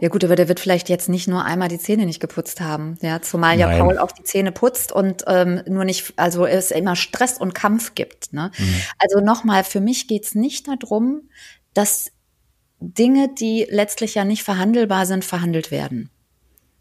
[0.00, 2.98] Ja gut, aber der wird vielleicht jetzt nicht nur einmal die Zähne nicht geputzt haben,
[3.02, 3.80] ja, zumal ja Nein.
[3.80, 7.94] Paul auch die Zähne putzt und ähm, nur nicht, also es immer Stress und Kampf
[7.94, 8.32] gibt.
[8.32, 8.52] Ne?
[8.56, 8.74] Mhm.
[8.98, 11.22] Also nochmal, für mich geht's nicht darum,
[11.76, 12.12] dass
[12.80, 16.10] Dinge, die letztlich ja nicht verhandelbar sind, verhandelt werden.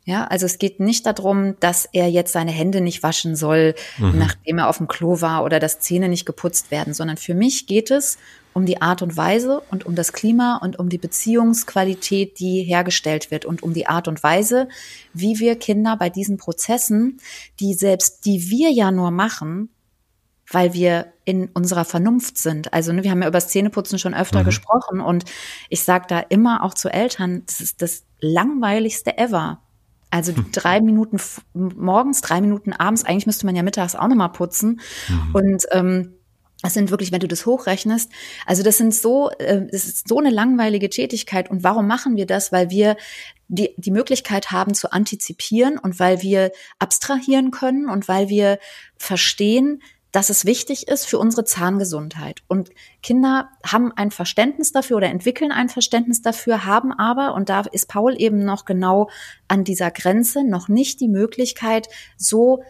[0.07, 4.19] Ja, also es geht nicht darum, dass er jetzt seine Hände nicht waschen soll, mhm.
[4.19, 7.65] nachdem er auf dem Klo war oder dass Zähne nicht geputzt werden, sondern für mich
[7.65, 8.19] geht es
[8.53, 13.31] um die Art und Weise und um das Klima und um die Beziehungsqualität, die hergestellt
[13.31, 14.69] wird und um die Art und Weise,
[15.13, 17.19] wie wir Kinder bei diesen Prozessen,
[17.59, 19.69] die selbst, die wir ja nur machen,
[20.51, 22.73] weil wir in unserer Vernunft sind.
[22.73, 24.45] Also ne, wir haben ja über Zähneputzen schon öfter mhm.
[24.45, 25.25] gesprochen und
[25.69, 29.61] ich sage da immer auch zu Eltern, das ist das langweiligste ever.
[30.11, 30.45] Also hm.
[30.53, 31.19] drei Minuten
[31.53, 34.79] morgens, drei Minuten abends, eigentlich müsste man ja mittags auch nochmal putzen.
[35.09, 35.35] Mhm.
[35.35, 36.13] Und ähm,
[36.61, 38.09] das sind wirklich, wenn du das hochrechnest,
[38.45, 41.51] also das sind so, äh, das ist so eine langweilige Tätigkeit.
[41.51, 42.51] Und warum machen wir das?
[42.51, 42.95] Weil wir
[43.49, 48.57] die, die Möglichkeit haben zu antizipieren und weil wir abstrahieren können und weil wir
[48.97, 49.81] verstehen,
[50.15, 52.41] dass es wichtig ist für unsere Zahngesundheit.
[52.47, 52.69] Und
[53.03, 57.89] Kinder haben ein Verständnis dafür oder entwickeln ein Verständnis dafür, haben aber, und da ist
[57.89, 59.09] Paul eben noch genau
[59.49, 62.63] an dieser Grenze, noch nicht die Möglichkeit, so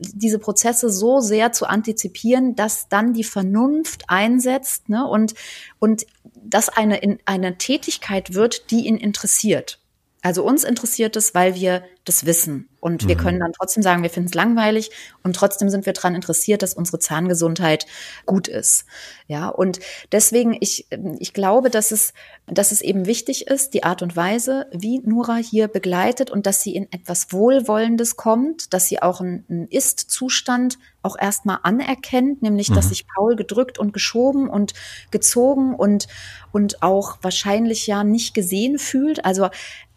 [0.00, 5.34] diese Prozesse so sehr zu antizipieren, dass dann die Vernunft einsetzt ne, und,
[5.78, 9.78] und das eine, eine Tätigkeit wird, die ihn interessiert.
[10.22, 12.68] Also uns interessiert es, weil wir das wissen.
[12.80, 13.20] Und wir mhm.
[13.20, 14.90] können dann trotzdem sagen, wir finden es langweilig
[15.22, 17.86] und trotzdem sind wir daran interessiert, dass unsere Zahngesundheit
[18.26, 18.86] gut ist.
[19.28, 19.78] Ja, und
[20.10, 20.86] deswegen, ich,
[21.18, 22.12] ich glaube, dass es,
[22.46, 26.62] dass es eben wichtig ist, die Art und Weise, wie Nura hier begleitet und dass
[26.62, 32.74] sie in etwas Wohlwollendes kommt, dass sie auch einen Ist-Zustand auch erstmal anerkennt, nämlich, mhm.
[32.74, 34.72] dass sich Paul gedrückt und geschoben und
[35.10, 36.08] gezogen und,
[36.52, 39.24] und auch wahrscheinlich ja nicht gesehen fühlt.
[39.24, 39.48] Also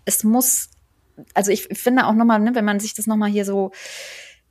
[0.06, 0.70] es muss,
[1.34, 3.72] also ich finde auch nochmal, ne, wenn man sich das nochmal hier so,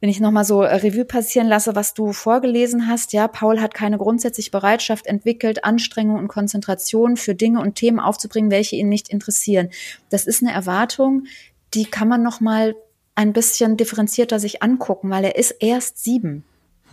[0.00, 3.96] wenn ich nochmal so Revue passieren lasse, was du vorgelesen hast, ja, Paul hat keine
[3.96, 9.70] grundsätzliche Bereitschaft entwickelt, Anstrengung und Konzentration für Dinge und Themen aufzubringen, welche ihn nicht interessieren.
[10.10, 11.24] Das ist eine Erwartung,
[11.72, 12.74] die kann man nochmal
[13.14, 16.44] ein bisschen differenzierter sich angucken, weil er ist erst sieben.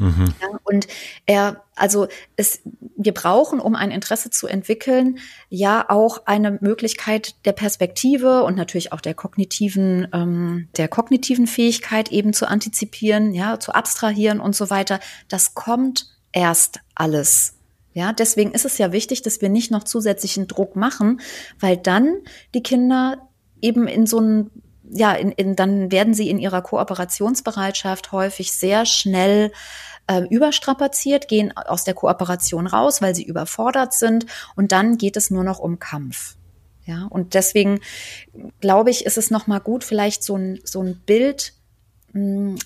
[0.02, 0.34] Mhm.
[0.42, 0.88] Ja, und
[1.28, 2.62] er, also es,
[2.98, 8.94] wir brauchen, um ein Interesse zu entwickeln, ja auch eine Möglichkeit der Perspektive und natürlich
[8.94, 14.72] auch der kognitiven, ähm, der kognitiven Fähigkeit eben zu antizipieren, ja, zu abstrahieren und so
[14.72, 15.00] weiter.
[15.28, 17.58] Das kommt erst alles.
[17.94, 21.22] Ja, deswegen ist es ja wichtig, dass wir nicht noch zusätzlichen Druck machen,
[21.60, 22.16] weil dann
[22.56, 23.30] die Kinder
[23.62, 24.50] eben in so einen
[24.94, 29.52] ja, in, in, dann werden sie in ihrer Kooperationsbereitschaft häufig sehr schnell
[30.08, 34.26] äh, überstrapaziert, gehen aus der Kooperation raus, weil sie überfordert sind
[34.56, 36.36] und dann geht es nur noch um Kampf.
[36.86, 37.80] Ja, und deswegen
[38.60, 41.54] glaube ich, ist es nochmal gut, vielleicht so ein, so ein Bild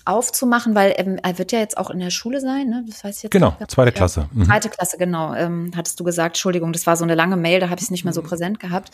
[0.04, 2.84] aufzumachen, weil ähm, er wird ja jetzt auch in der Schule sein, ne?
[2.86, 4.28] Das heißt jetzt genau, zweite Klasse.
[4.32, 4.46] Mhm.
[4.46, 5.34] Zweite Klasse, genau.
[5.34, 7.90] Ähm, hattest du gesagt, Entschuldigung, das war so eine lange Mail, da habe ich es
[7.90, 8.26] nicht mehr so mhm.
[8.26, 8.90] präsent gehabt.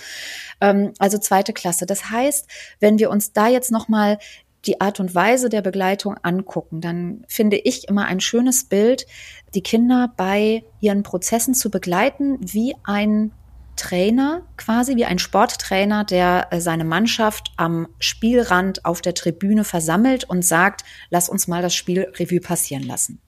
[0.60, 1.86] Ähm, also zweite Klasse.
[1.86, 2.48] Das heißt,
[2.80, 4.18] wenn wir uns da jetzt nochmal
[4.66, 9.06] die Art und Weise der Begleitung angucken, dann finde ich immer ein schönes Bild,
[9.54, 13.32] die Kinder bei ihren Prozessen zu begleiten, wie ein
[13.76, 20.24] Trainer, quasi wie ein Sporttrainer, der äh, seine Mannschaft am Spielrand auf der Tribüne versammelt
[20.24, 23.20] und sagt, lass uns mal das Spiel Revue passieren lassen.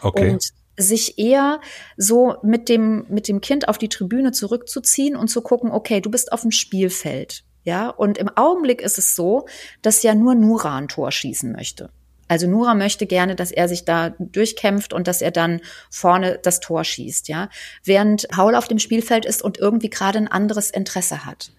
[0.00, 0.30] Okay.
[0.30, 1.60] Und sich eher
[1.96, 6.10] so mit dem, mit dem Kind auf die Tribüne zurückzuziehen und zu gucken, okay, du
[6.10, 7.44] bist auf dem Spielfeld.
[7.64, 9.46] Ja, und im Augenblick ist es so,
[9.82, 11.90] dass ja nur Nura ein Tor schießen möchte.
[12.32, 16.60] Also Nura möchte gerne, dass er sich da durchkämpft und dass er dann vorne das
[16.60, 17.50] Tor schießt, ja.
[17.84, 21.52] Während Paul auf dem Spielfeld ist und irgendwie gerade ein anderes Interesse hat.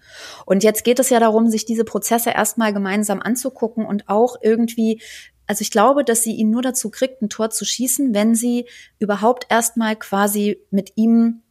[0.46, 5.00] Und jetzt geht es ja darum, sich diese Prozesse erstmal gemeinsam anzugucken und auch irgendwie
[5.46, 8.66] also ich glaube, dass sie ihn nur dazu kriegt, ein Tor zu schießen, wenn sie
[8.98, 11.42] überhaupt erstmal quasi mit ihm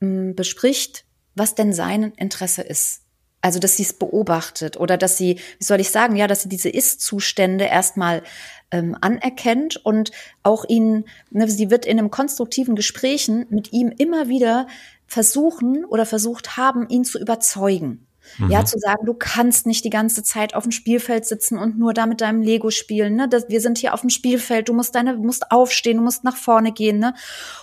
[0.00, 1.04] mh, hm, bespricht,
[1.36, 3.02] was denn sein Interesse ist.
[3.42, 6.48] Also, dass sie es beobachtet oder dass sie, wie soll ich sagen, ja, dass sie
[6.48, 8.22] diese Ist-Zustände erstmal
[8.72, 10.10] ähm, anerkennt und
[10.42, 14.66] auch ihn, ne, sie wird in einem konstruktiven Gesprächen mit ihm immer wieder
[15.06, 18.06] versuchen oder versucht haben, ihn zu überzeugen.
[18.38, 18.50] Mhm.
[18.50, 21.92] Ja, zu sagen, du kannst nicht die ganze Zeit auf dem Spielfeld sitzen und nur
[21.92, 23.16] da mit deinem Lego spielen.
[23.16, 23.28] Ne?
[23.28, 26.36] Das, wir sind hier auf dem Spielfeld, du musst deine, musst aufstehen, du musst nach
[26.36, 26.98] vorne gehen.
[26.98, 27.14] Ne?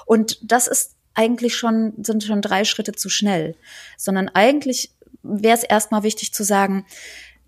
[0.06, 3.56] Und das ist eigentlich schon, sind schon drei Schritte zu schnell.
[3.98, 4.92] Sondern eigentlich
[5.24, 6.86] wäre es erstmal wichtig zu sagen,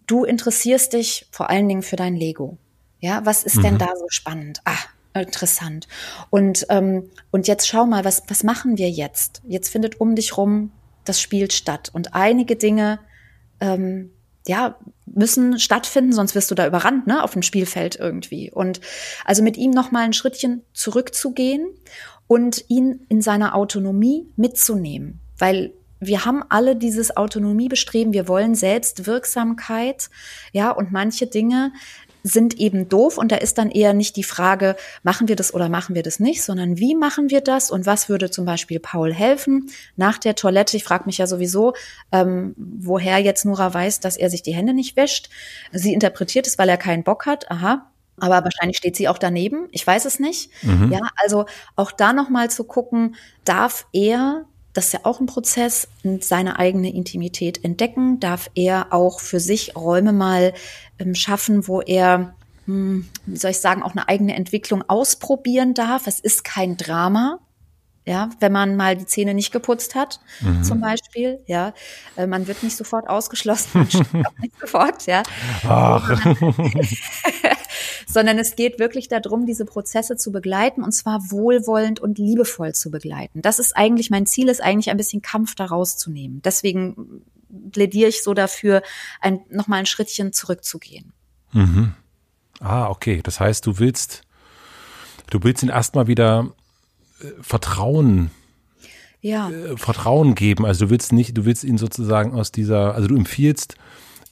[0.08, 2.58] du interessierst dich vor allen Dingen für dein Lego.
[3.02, 3.62] Ja, was ist mhm.
[3.64, 4.62] denn da so spannend?
[4.64, 4.78] Ah,
[5.20, 5.88] interessant.
[6.30, 9.42] Und, ähm, und jetzt schau mal, was, was machen wir jetzt?
[9.46, 10.72] Jetzt findet um dich rum
[11.04, 11.90] das Spiel statt.
[11.92, 13.00] Und einige Dinge,
[13.60, 14.12] ähm,
[14.48, 18.52] ja, müssen stattfinden, sonst wirst du da überrannt, ne, auf dem Spielfeld irgendwie.
[18.52, 18.80] Und
[19.26, 21.68] also mit ihm noch mal ein Schrittchen zurückzugehen
[22.28, 25.20] und ihn in seiner Autonomie mitzunehmen.
[25.38, 30.10] Weil wir haben alle dieses Autonomiebestreben, wir wollen Selbstwirksamkeit,
[30.52, 31.74] ja, und manche Dinge
[32.24, 35.70] sind eben doof und da ist dann eher nicht die Frage, machen wir das oder
[35.70, 39.14] machen wir das nicht, sondern wie machen wir das und was würde zum Beispiel Paul
[39.14, 40.78] helfen nach der Toilette?
[40.78, 41.74] Ich frage mich ja sowieso,
[42.12, 45.30] ähm, woher jetzt Nora weiß, dass er sich die Hände nicht wäscht.
[45.72, 47.50] Sie interpretiert es, weil er keinen Bock hat.
[47.50, 49.68] Aha, aber wahrscheinlich steht sie auch daneben.
[49.72, 50.52] Ich weiß es nicht.
[50.64, 50.92] Mhm.
[50.92, 55.88] Ja, also auch da nochmal zu gucken, darf er das ist ja auch ein Prozess,
[56.22, 60.54] seine eigene Intimität entdecken, darf er auch für sich Räume mal
[61.00, 66.08] ähm, schaffen, wo er, hm, wie soll ich sagen, auch eine eigene Entwicklung ausprobieren darf.
[66.08, 67.40] Es ist kein Drama.
[68.04, 70.64] Ja, wenn man mal die Zähne nicht geputzt hat, mhm.
[70.64, 71.74] zum Beispiel, ja,
[72.18, 73.82] äh, man wird nicht sofort ausgeschlossen,
[74.42, 75.22] nicht sofort, ja.
[75.68, 76.10] Ach.
[78.08, 82.92] sondern es geht wirklich darum, diese Prozesse zu begleiten und zwar wohlwollend und liebevoll zu
[82.92, 83.42] begleiten.
[83.42, 86.42] Das ist eigentlich, mein Ziel ist eigentlich ein bisschen Kampf daraus zu nehmen.
[86.44, 87.24] Deswegen
[87.72, 88.82] plädiere ich so dafür,
[89.20, 91.14] ein, nochmal ein Schrittchen zurückzugehen.
[91.52, 91.94] Mhm.
[92.60, 93.22] Ah, okay.
[93.24, 94.22] Das heißt, du willst,
[95.30, 96.54] du willst ihn erstmal wieder
[97.42, 98.32] Vertrauen
[99.22, 99.50] ja.
[99.50, 100.66] Äh, Vertrauen geben.
[100.66, 103.76] Also du willst nicht, du willst ihn sozusagen aus dieser, also du empfiehlst,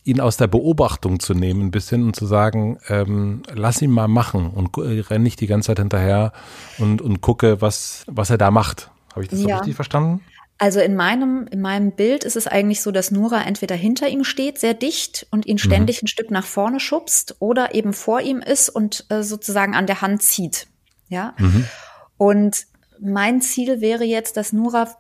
[0.04, 4.08] ihn aus der Beobachtung zu nehmen, ein bisschen und zu sagen, ähm, lass ihn mal
[4.08, 6.34] machen und äh, renn nicht die ganze Zeit hinterher
[6.80, 8.90] und, und gucke, was, was er da macht.
[9.12, 10.22] Habe ich das so richtig verstanden?
[10.58, 14.26] Also in meinem, in meinem Bild ist es eigentlich so, dass Nura entweder hinter ihm
[14.26, 16.06] steht, sehr dicht und ihn ständig mhm.
[16.06, 20.02] ein Stück nach vorne schubst oder eben vor ihm ist und äh, sozusagen an der
[20.02, 20.68] Hand zieht.
[21.08, 21.34] Ja.
[21.38, 21.66] Mhm.
[22.18, 22.66] Und
[23.02, 24.96] mein Ziel wäre jetzt, dass Nura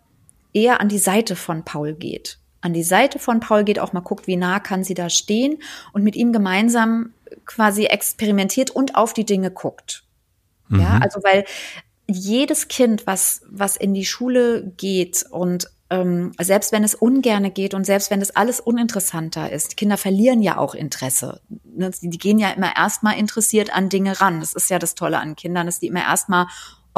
[0.53, 2.39] eher an die Seite von Paul geht.
[2.61, 5.61] An die Seite von Paul geht, auch mal guckt, wie nah kann sie da stehen
[5.93, 7.13] und mit ihm gemeinsam
[7.45, 10.03] quasi experimentiert und auf die Dinge guckt.
[10.67, 10.81] Mhm.
[10.81, 11.45] Ja, also weil
[12.07, 17.73] jedes Kind, was, was in die Schule geht und ähm, selbst wenn es ungerne geht
[17.73, 21.41] und selbst wenn es alles uninteressanter ist, Kinder verlieren ja auch Interesse.
[21.63, 24.39] Ne, die gehen ja immer erstmal interessiert an Dinge ran.
[24.39, 26.47] Das ist ja das Tolle an Kindern, dass die immer erstmal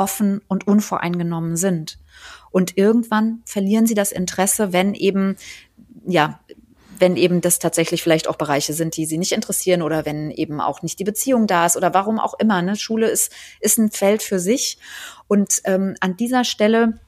[0.01, 1.99] offen und unvoreingenommen sind.
[2.49, 5.37] Und irgendwann verlieren sie das Interesse, wenn eben,
[6.07, 6.39] ja,
[6.97, 10.59] wenn eben das tatsächlich vielleicht auch Bereiche sind, die sie nicht interessieren oder wenn eben
[10.59, 12.63] auch nicht die Beziehung da ist oder warum auch immer.
[12.63, 12.75] Ne?
[12.75, 14.79] Schule ist, ist ein Feld für sich.
[15.27, 16.99] Und ähm, an dieser Stelle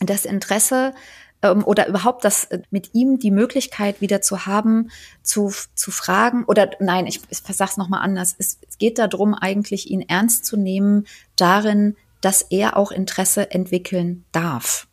[0.00, 0.94] das Interesse
[1.42, 4.90] ähm, oder überhaupt das äh, mit ihm die Möglichkeit wieder zu haben,
[5.22, 8.34] zu, zu fragen oder nein, ich, ich sag's nochmal anders.
[8.38, 14.24] Es, es geht darum, eigentlich ihn ernst zu nehmen darin, dass er auch Interesse entwickeln
[14.32, 14.86] darf.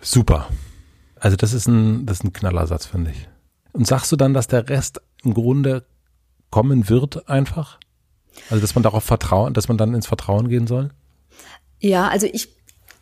[0.00, 0.48] Super.
[1.18, 3.28] Also das ist ein, das ist ein Knallersatz, finde ich.
[3.72, 5.86] Und sagst du dann, dass der Rest im Grunde
[6.50, 7.80] kommen wird einfach?
[8.50, 10.90] Also dass man darauf vertrauen, dass man dann ins Vertrauen gehen soll?
[11.80, 12.48] Ja, also ich,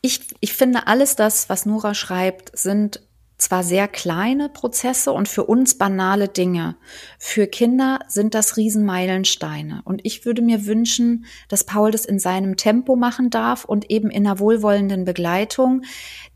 [0.00, 3.00] ich, ich finde alles das, was Nora schreibt, sind
[3.42, 6.76] zwar sehr kleine Prozesse und für uns banale Dinge.
[7.18, 9.82] Für Kinder sind das Riesenmeilensteine.
[9.84, 14.10] Und ich würde mir wünschen, dass Paul das in seinem Tempo machen darf und eben
[14.10, 15.82] in einer wohlwollenden Begleitung,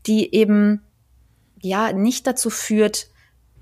[0.05, 0.81] die eben
[1.61, 3.07] ja nicht dazu führt,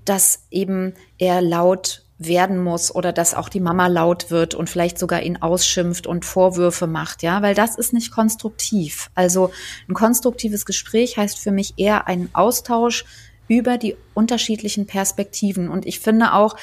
[0.04, 4.98] dass eben er laut werden muss oder dass auch die Mama laut wird und vielleicht
[4.98, 9.10] sogar ihn ausschimpft und Vorwürfe macht, ja, weil das ist nicht konstruktiv.
[9.14, 9.50] Also
[9.88, 13.04] ein konstruktives Gespräch heißt für mich eher einen Austausch
[13.48, 16.56] über die unterschiedlichen Perspektiven und ich finde auch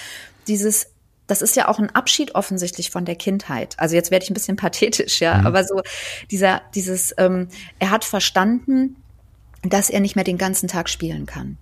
[0.47, 0.87] dieses
[1.25, 3.79] das ist ja auch ein Abschied offensichtlich von der Kindheit.
[3.79, 5.47] Also jetzt werde ich ein bisschen pathetisch, ja, mhm.
[5.47, 5.81] aber so
[6.29, 7.47] dieser, dieses, ähm,
[7.79, 8.97] er hat verstanden,
[9.61, 11.57] dass er nicht mehr den ganzen Tag spielen kann.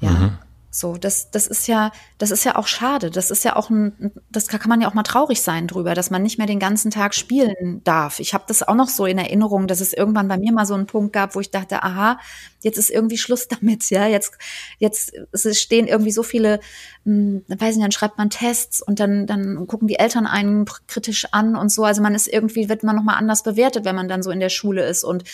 [0.00, 0.10] Ja.
[0.10, 0.38] Mhm.
[0.74, 3.10] So, das, das ist ja, das ist ja auch schade.
[3.10, 6.08] Das ist ja auch ein, das kann man ja auch mal traurig sein drüber, dass
[6.10, 8.20] man nicht mehr den ganzen Tag spielen darf.
[8.20, 10.72] Ich habe das auch noch so in Erinnerung, dass es irgendwann bei mir mal so
[10.72, 12.18] einen Punkt gab, wo ich dachte, aha,
[12.62, 14.38] jetzt ist irgendwie Schluss damit, ja, jetzt,
[14.78, 15.12] jetzt
[15.58, 16.58] stehen irgendwie so viele,
[17.04, 21.26] hm, weiß nicht, dann schreibt man Tests und dann, dann gucken die Eltern einen kritisch
[21.32, 21.84] an und so.
[21.84, 24.48] Also man ist irgendwie, wird man nochmal anders bewertet, wenn man dann so in der
[24.48, 25.24] Schule ist und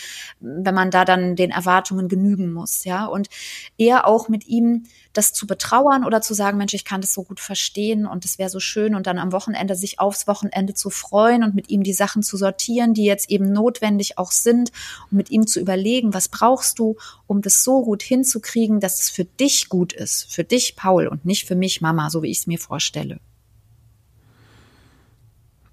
[0.41, 3.05] wenn man da dann den Erwartungen genügen muss, ja.
[3.05, 3.29] Und
[3.77, 4.83] eher auch mit ihm
[5.19, 8.39] das zu betrauern oder zu sagen, Mensch, ich kann das so gut verstehen und es
[8.39, 11.83] wäre so schön und dann am Wochenende sich aufs Wochenende zu freuen und mit ihm
[11.83, 14.71] die Sachen zu sortieren, die jetzt eben notwendig auch sind
[15.11, 16.95] und mit ihm zu überlegen, was brauchst du,
[17.27, 21.25] um das so gut hinzukriegen, dass es für dich gut ist, für dich, Paul, und
[21.25, 23.19] nicht für mich, Mama, so wie ich es mir vorstelle.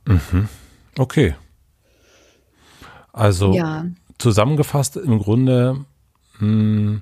[0.06, 0.48] Mhm.
[0.98, 1.36] Okay.
[3.12, 3.86] Also ja.
[4.18, 5.84] zusammengefasst im Grunde
[6.40, 7.00] mh,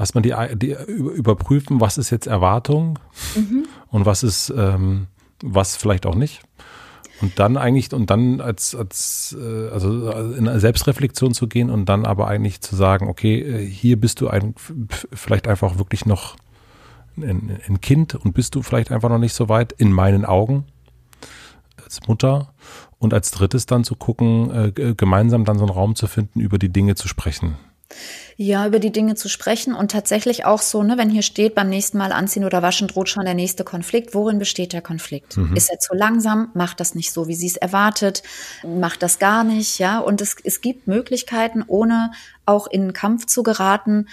[0.00, 2.98] hm, erstmal die, die überprüfen, was ist jetzt Erwartung
[3.34, 3.66] mhm.
[3.88, 5.06] und was ist, ähm,
[5.42, 6.42] was vielleicht auch nicht.
[7.20, 11.86] Und dann eigentlich, und dann als, als äh, also in eine Selbstreflexion zu gehen und
[11.86, 14.54] dann aber eigentlich zu sagen, okay, äh, hier bist du ein,
[15.12, 16.36] vielleicht einfach wirklich noch
[17.18, 20.64] ein, ein Kind und bist du vielleicht einfach noch nicht so weit, in meinen Augen,
[21.82, 22.54] als Mutter.
[22.98, 26.58] Und als drittes dann zu gucken, äh, gemeinsam dann so einen Raum zu finden, über
[26.58, 27.56] die Dinge zu sprechen.
[28.36, 31.68] Ja, über die Dinge zu sprechen und tatsächlich auch so, ne, wenn hier steht, beim
[31.68, 34.14] nächsten Mal anziehen oder waschen droht schon der nächste Konflikt.
[34.14, 35.36] Worin besteht der Konflikt?
[35.36, 35.54] Mhm.
[35.56, 36.50] Ist er zu langsam?
[36.54, 38.22] Macht das nicht so, wie sie es erwartet?
[38.62, 39.98] Macht das gar nicht, ja?
[39.98, 42.12] Und es, es gibt Möglichkeiten, ohne
[42.46, 44.06] auch in einen Kampf zu geraten,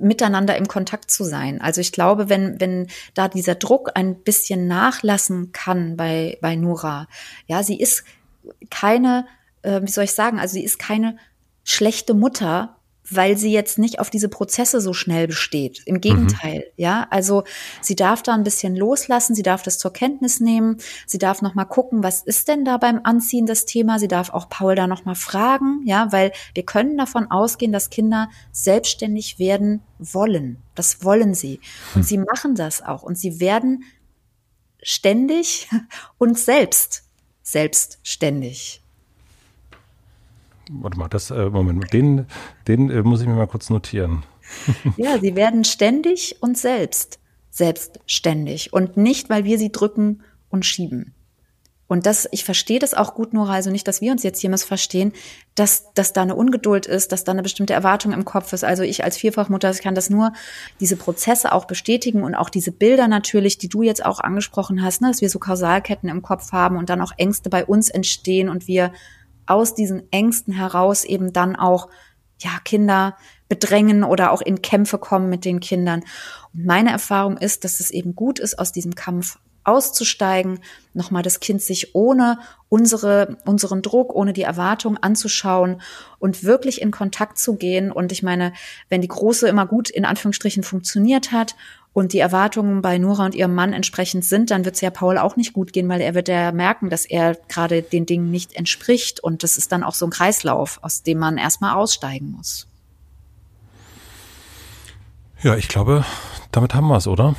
[0.00, 1.60] miteinander im Kontakt zu sein.
[1.60, 7.08] Also ich glaube, wenn, wenn da dieser Druck ein bisschen nachlassen kann bei, bei Nura,
[7.46, 8.04] ja, sie ist
[8.70, 9.26] keine,
[9.62, 11.16] äh, wie soll ich sagen, also sie ist keine
[11.64, 12.76] schlechte Mutter,
[13.10, 15.82] weil sie jetzt nicht auf diese Prozesse so schnell besteht.
[15.86, 16.72] Im Gegenteil, mhm.
[16.76, 17.06] ja.
[17.10, 17.44] Also
[17.80, 21.54] sie darf da ein bisschen loslassen, sie darf das zur Kenntnis nehmen, sie darf noch
[21.54, 23.98] mal gucken, was ist denn da beim Anziehen das Thema.
[23.98, 27.90] Sie darf auch Paul da noch mal fragen, ja, weil wir können davon ausgehen, dass
[27.90, 30.58] Kinder selbstständig werden wollen.
[30.74, 31.60] Das wollen sie
[31.94, 32.06] und mhm.
[32.06, 33.84] sie machen das auch und sie werden
[34.82, 35.68] ständig
[36.18, 37.04] und selbst
[37.42, 38.81] selbstständig
[40.80, 42.26] warte mal, das, äh, Moment, den,
[42.68, 44.24] den äh, muss ich mir mal kurz notieren.
[44.96, 47.18] ja, sie werden ständig und selbst
[47.52, 51.14] selbstständig und nicht, weil wir sie drücken und schieben.
[51.86, 54.48] Und das, ich verstehe das auch gut, Nora, also nicht, dass wir uns jetzt hier
[54.48, 55.12] missverstehen,
[55.54, 58.64] dass, dass da eine Ungeduld ist, dass da eine bestimmte Erwartung im Kopf ist.
[58.64, 60.32] Also ich als Vierfachmutter, ich kann das nur,
[60.80, 65.02] diese Prozesse auch bestätigen und auch diese Bilder natürlich, die du jetzt auch angesprochen hast,
[65.02, 68.48] ne, dass wir so Kausalketten im Kopf haben und dann auch Ängste bei uns entstehen
[68.48, 68.90] und wir
[69.46, 71.88] aus diesen Ängsten heraus eben dann auch,
[72.38, 73.16] ja, Kinder
[73.48, 76.00] bedrängen oder auch in Kämpfe kommen mit den Kindern.
[76.52, 80.60] Und meine Erfahrung ist, dass es eben gut ist, aus diesem Kampf auszusteigen,
[80.94, 82.38] nochmal das Kind sich ohne
[82.68, 85.80] unsere, unseren Druck, ohne die Erwartung anzuschauen
[86.18, 87.92] und wirklich in Kontakt zu gehen.
[87.92, 88.52] Und ich meine,
[88.88, 91.54] wenn die Große immer gut in Anführungsstrichen funktioniert hat
[91.92, 95.18] und die Erwartungen bei Nora und ihrem Mann entsprechend sind, dann wird es ja Paul
[95.18, 98.54] auch nicht gut gehen, weil er wird ja merken, dass er gerade den Dingen nicht
[98.54, 99.20] entspricht.
[99.20, 102.66] Und das ist dann auch so ein Kreislauf, aus dem man erstmal aussteigen muss.
[105.42, 106.04] Ja, ich glaube,
[106.52, 107.34] damit haben wir es, oder?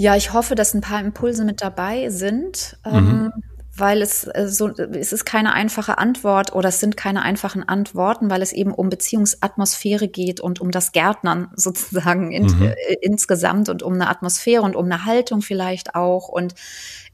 [0.00, 2.78] Ja, ich hoffe, dass ein paar Impulse mit dabei sind.
[2.86, 2.94] Mhm.
[2.94, 3.32] Ähm,
[3.78, 8.30] weil es äh, so, es ist keine einfache Antwort oder es sind keine einfachen Antworten,
[8.30, 12.62] weil es eben um Beziehungsatmosphäre geht und um das Gärtnern sozusagen in, mhm.
[12.62, 16.28] äh, insgesamt und um eine Atmosphäre und um eine Haltung vielleicht auch.
[16.28, 16.54] Und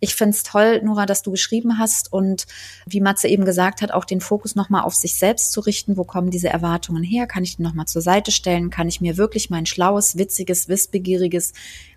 [0.01, 2.47] ich finde es toll, Nora, dass du geschrieben hast und
[2.87, 5.97] wie Matze eben gesagt hat, auch den Fokus nochmal auf sich selbst zu richten.
[5.97, 7.27] Wo kommen diese Erwartungen her?
[7.27, 8.71] Kann ich die nochmal zur Seite stellen?
[8.71, 11.53] Kann ich mir wirklich mein schlaues, witziges, wissbegieriges,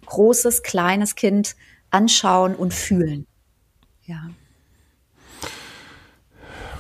[0.06, 1.56] großes, kleines Kind
[1.90, 3.26] anschauen und fühlen?
[4.06, 4.30] Ja.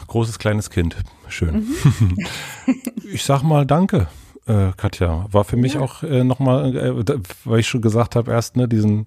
[0.07, 0.97] Großes, kleines Kind.
[1.27, 1.67] Schön.
[1.99, 2.17] Mhm.
[3.11, 4.07] ich sag mal Danke.
[4.47, 5.81] Äh, Katja, war für mich ja.
[5.81, 9.05] auch äh, nochmal, äh, weil ich schon gesagt habe, erst, ne, diesen,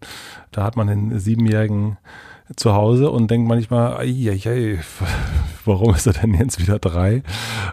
[0.53, 1.97] da hat man den siebenjährigen
[2.57, 4.79] zu Hause und denkt manchmal, ei, ei, ei,
[5.65, 7.23] warum ist er denn jetzt wieder drei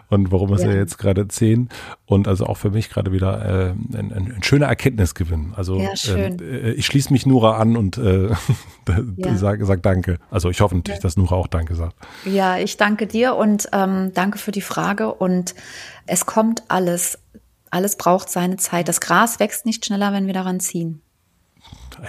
[0.08, 0.70] und warum ist ja.
[0.70, 1.68] er jetzt gerade zehn?
[2.06, 5.52] Und also auch für mich gerade wieder äh, ein, ein, ein, schöner Erkenntnisgewinn.
[5.56, 8.28] Also ja, äh, ich schließe mich Nura an und äh,
[9.16, 9.36] ja.
[9.36, 10.18] sage sag Danke.
[10.30, 11.96] Also ich hoffe natürlich, dass Nura auch Danke sagt.
[12.24, 15.54] Ja, ich danke dir und ähm, danke für die Frage und
[16.06, 17.18] es kommt alles.
[17.70, 18.88] Alles braucht seine Zeit.
[18.88, 21.02] Das Gras wächst nicht schneller, wenn wir daran ziehen.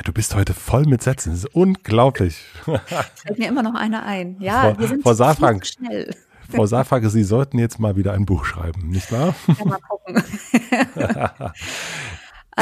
[0.06, 1.32] Du bist heute voll mit Sätzen.
[1.32, 2.44] Das ist unglaublich.
[2.64, 4.38] Fällt mir immer noch einer ein.
[4.40, 6.16] Ja, Frau, wir sind Frau Saalfrank, schnell.
[6.50, 9.36] Frau Saalfrank, Sie sollten jetzt mal wieder ein Buch schreiben, nicht wahr?
[9.48, 10.24] Ja, mal gucken.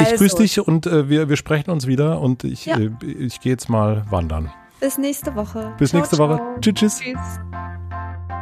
[0.00, 0.36] ich grüße also.
[0.38, 2.78] dich und äh, wir, wir sprechen uns wieder und ich, ja.
[2.78, 4.52] äh, ich gehe jetzt mal wandern.
[4.80, 5.74] Bis nächste Woche.
[5.78, 6.28] Bis ciao, nächste ciao.
[6.28, 6.40] Woche.
[6.60, 6.98] Tschüss, tschüss.
[7.00, 7.40] tschüss.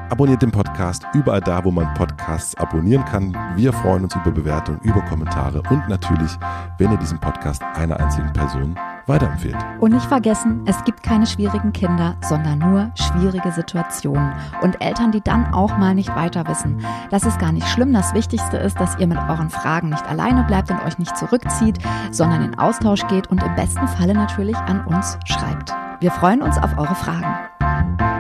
[0.08, 3.36] Abonniert den Podcast überall da, wo man Podcasts abonnieren kann.
[3.56, 6.30] Wir freuen uns über Bewertungen, über Kommentare und natürlich,
[6.78, 9.56] wenn ihr diesen Podcast einer einzigen Person weiterempfehlt.
[9.80, 14.32] Und nicht vergessen, es gibt keine schwierigen Kinder, sondern nur schwierige Situationen
[14.62, 16.84] und Eltern, die dann auch mal nicht weiter wissen.
[17.10, 17.92] Das ist gar nicht schlimm.
[17.92, 21.78] Das Wichtigste ist, dass ihr mit euren Fragen nicht alleine bleibt und euch nicht zurückzieht,
[22.12, 25.74] sondern in Austausch geht und im besten Falle natürlich an uns schreibt.
[25.98, 28.15] Wir freuen uns auf eure Fragen.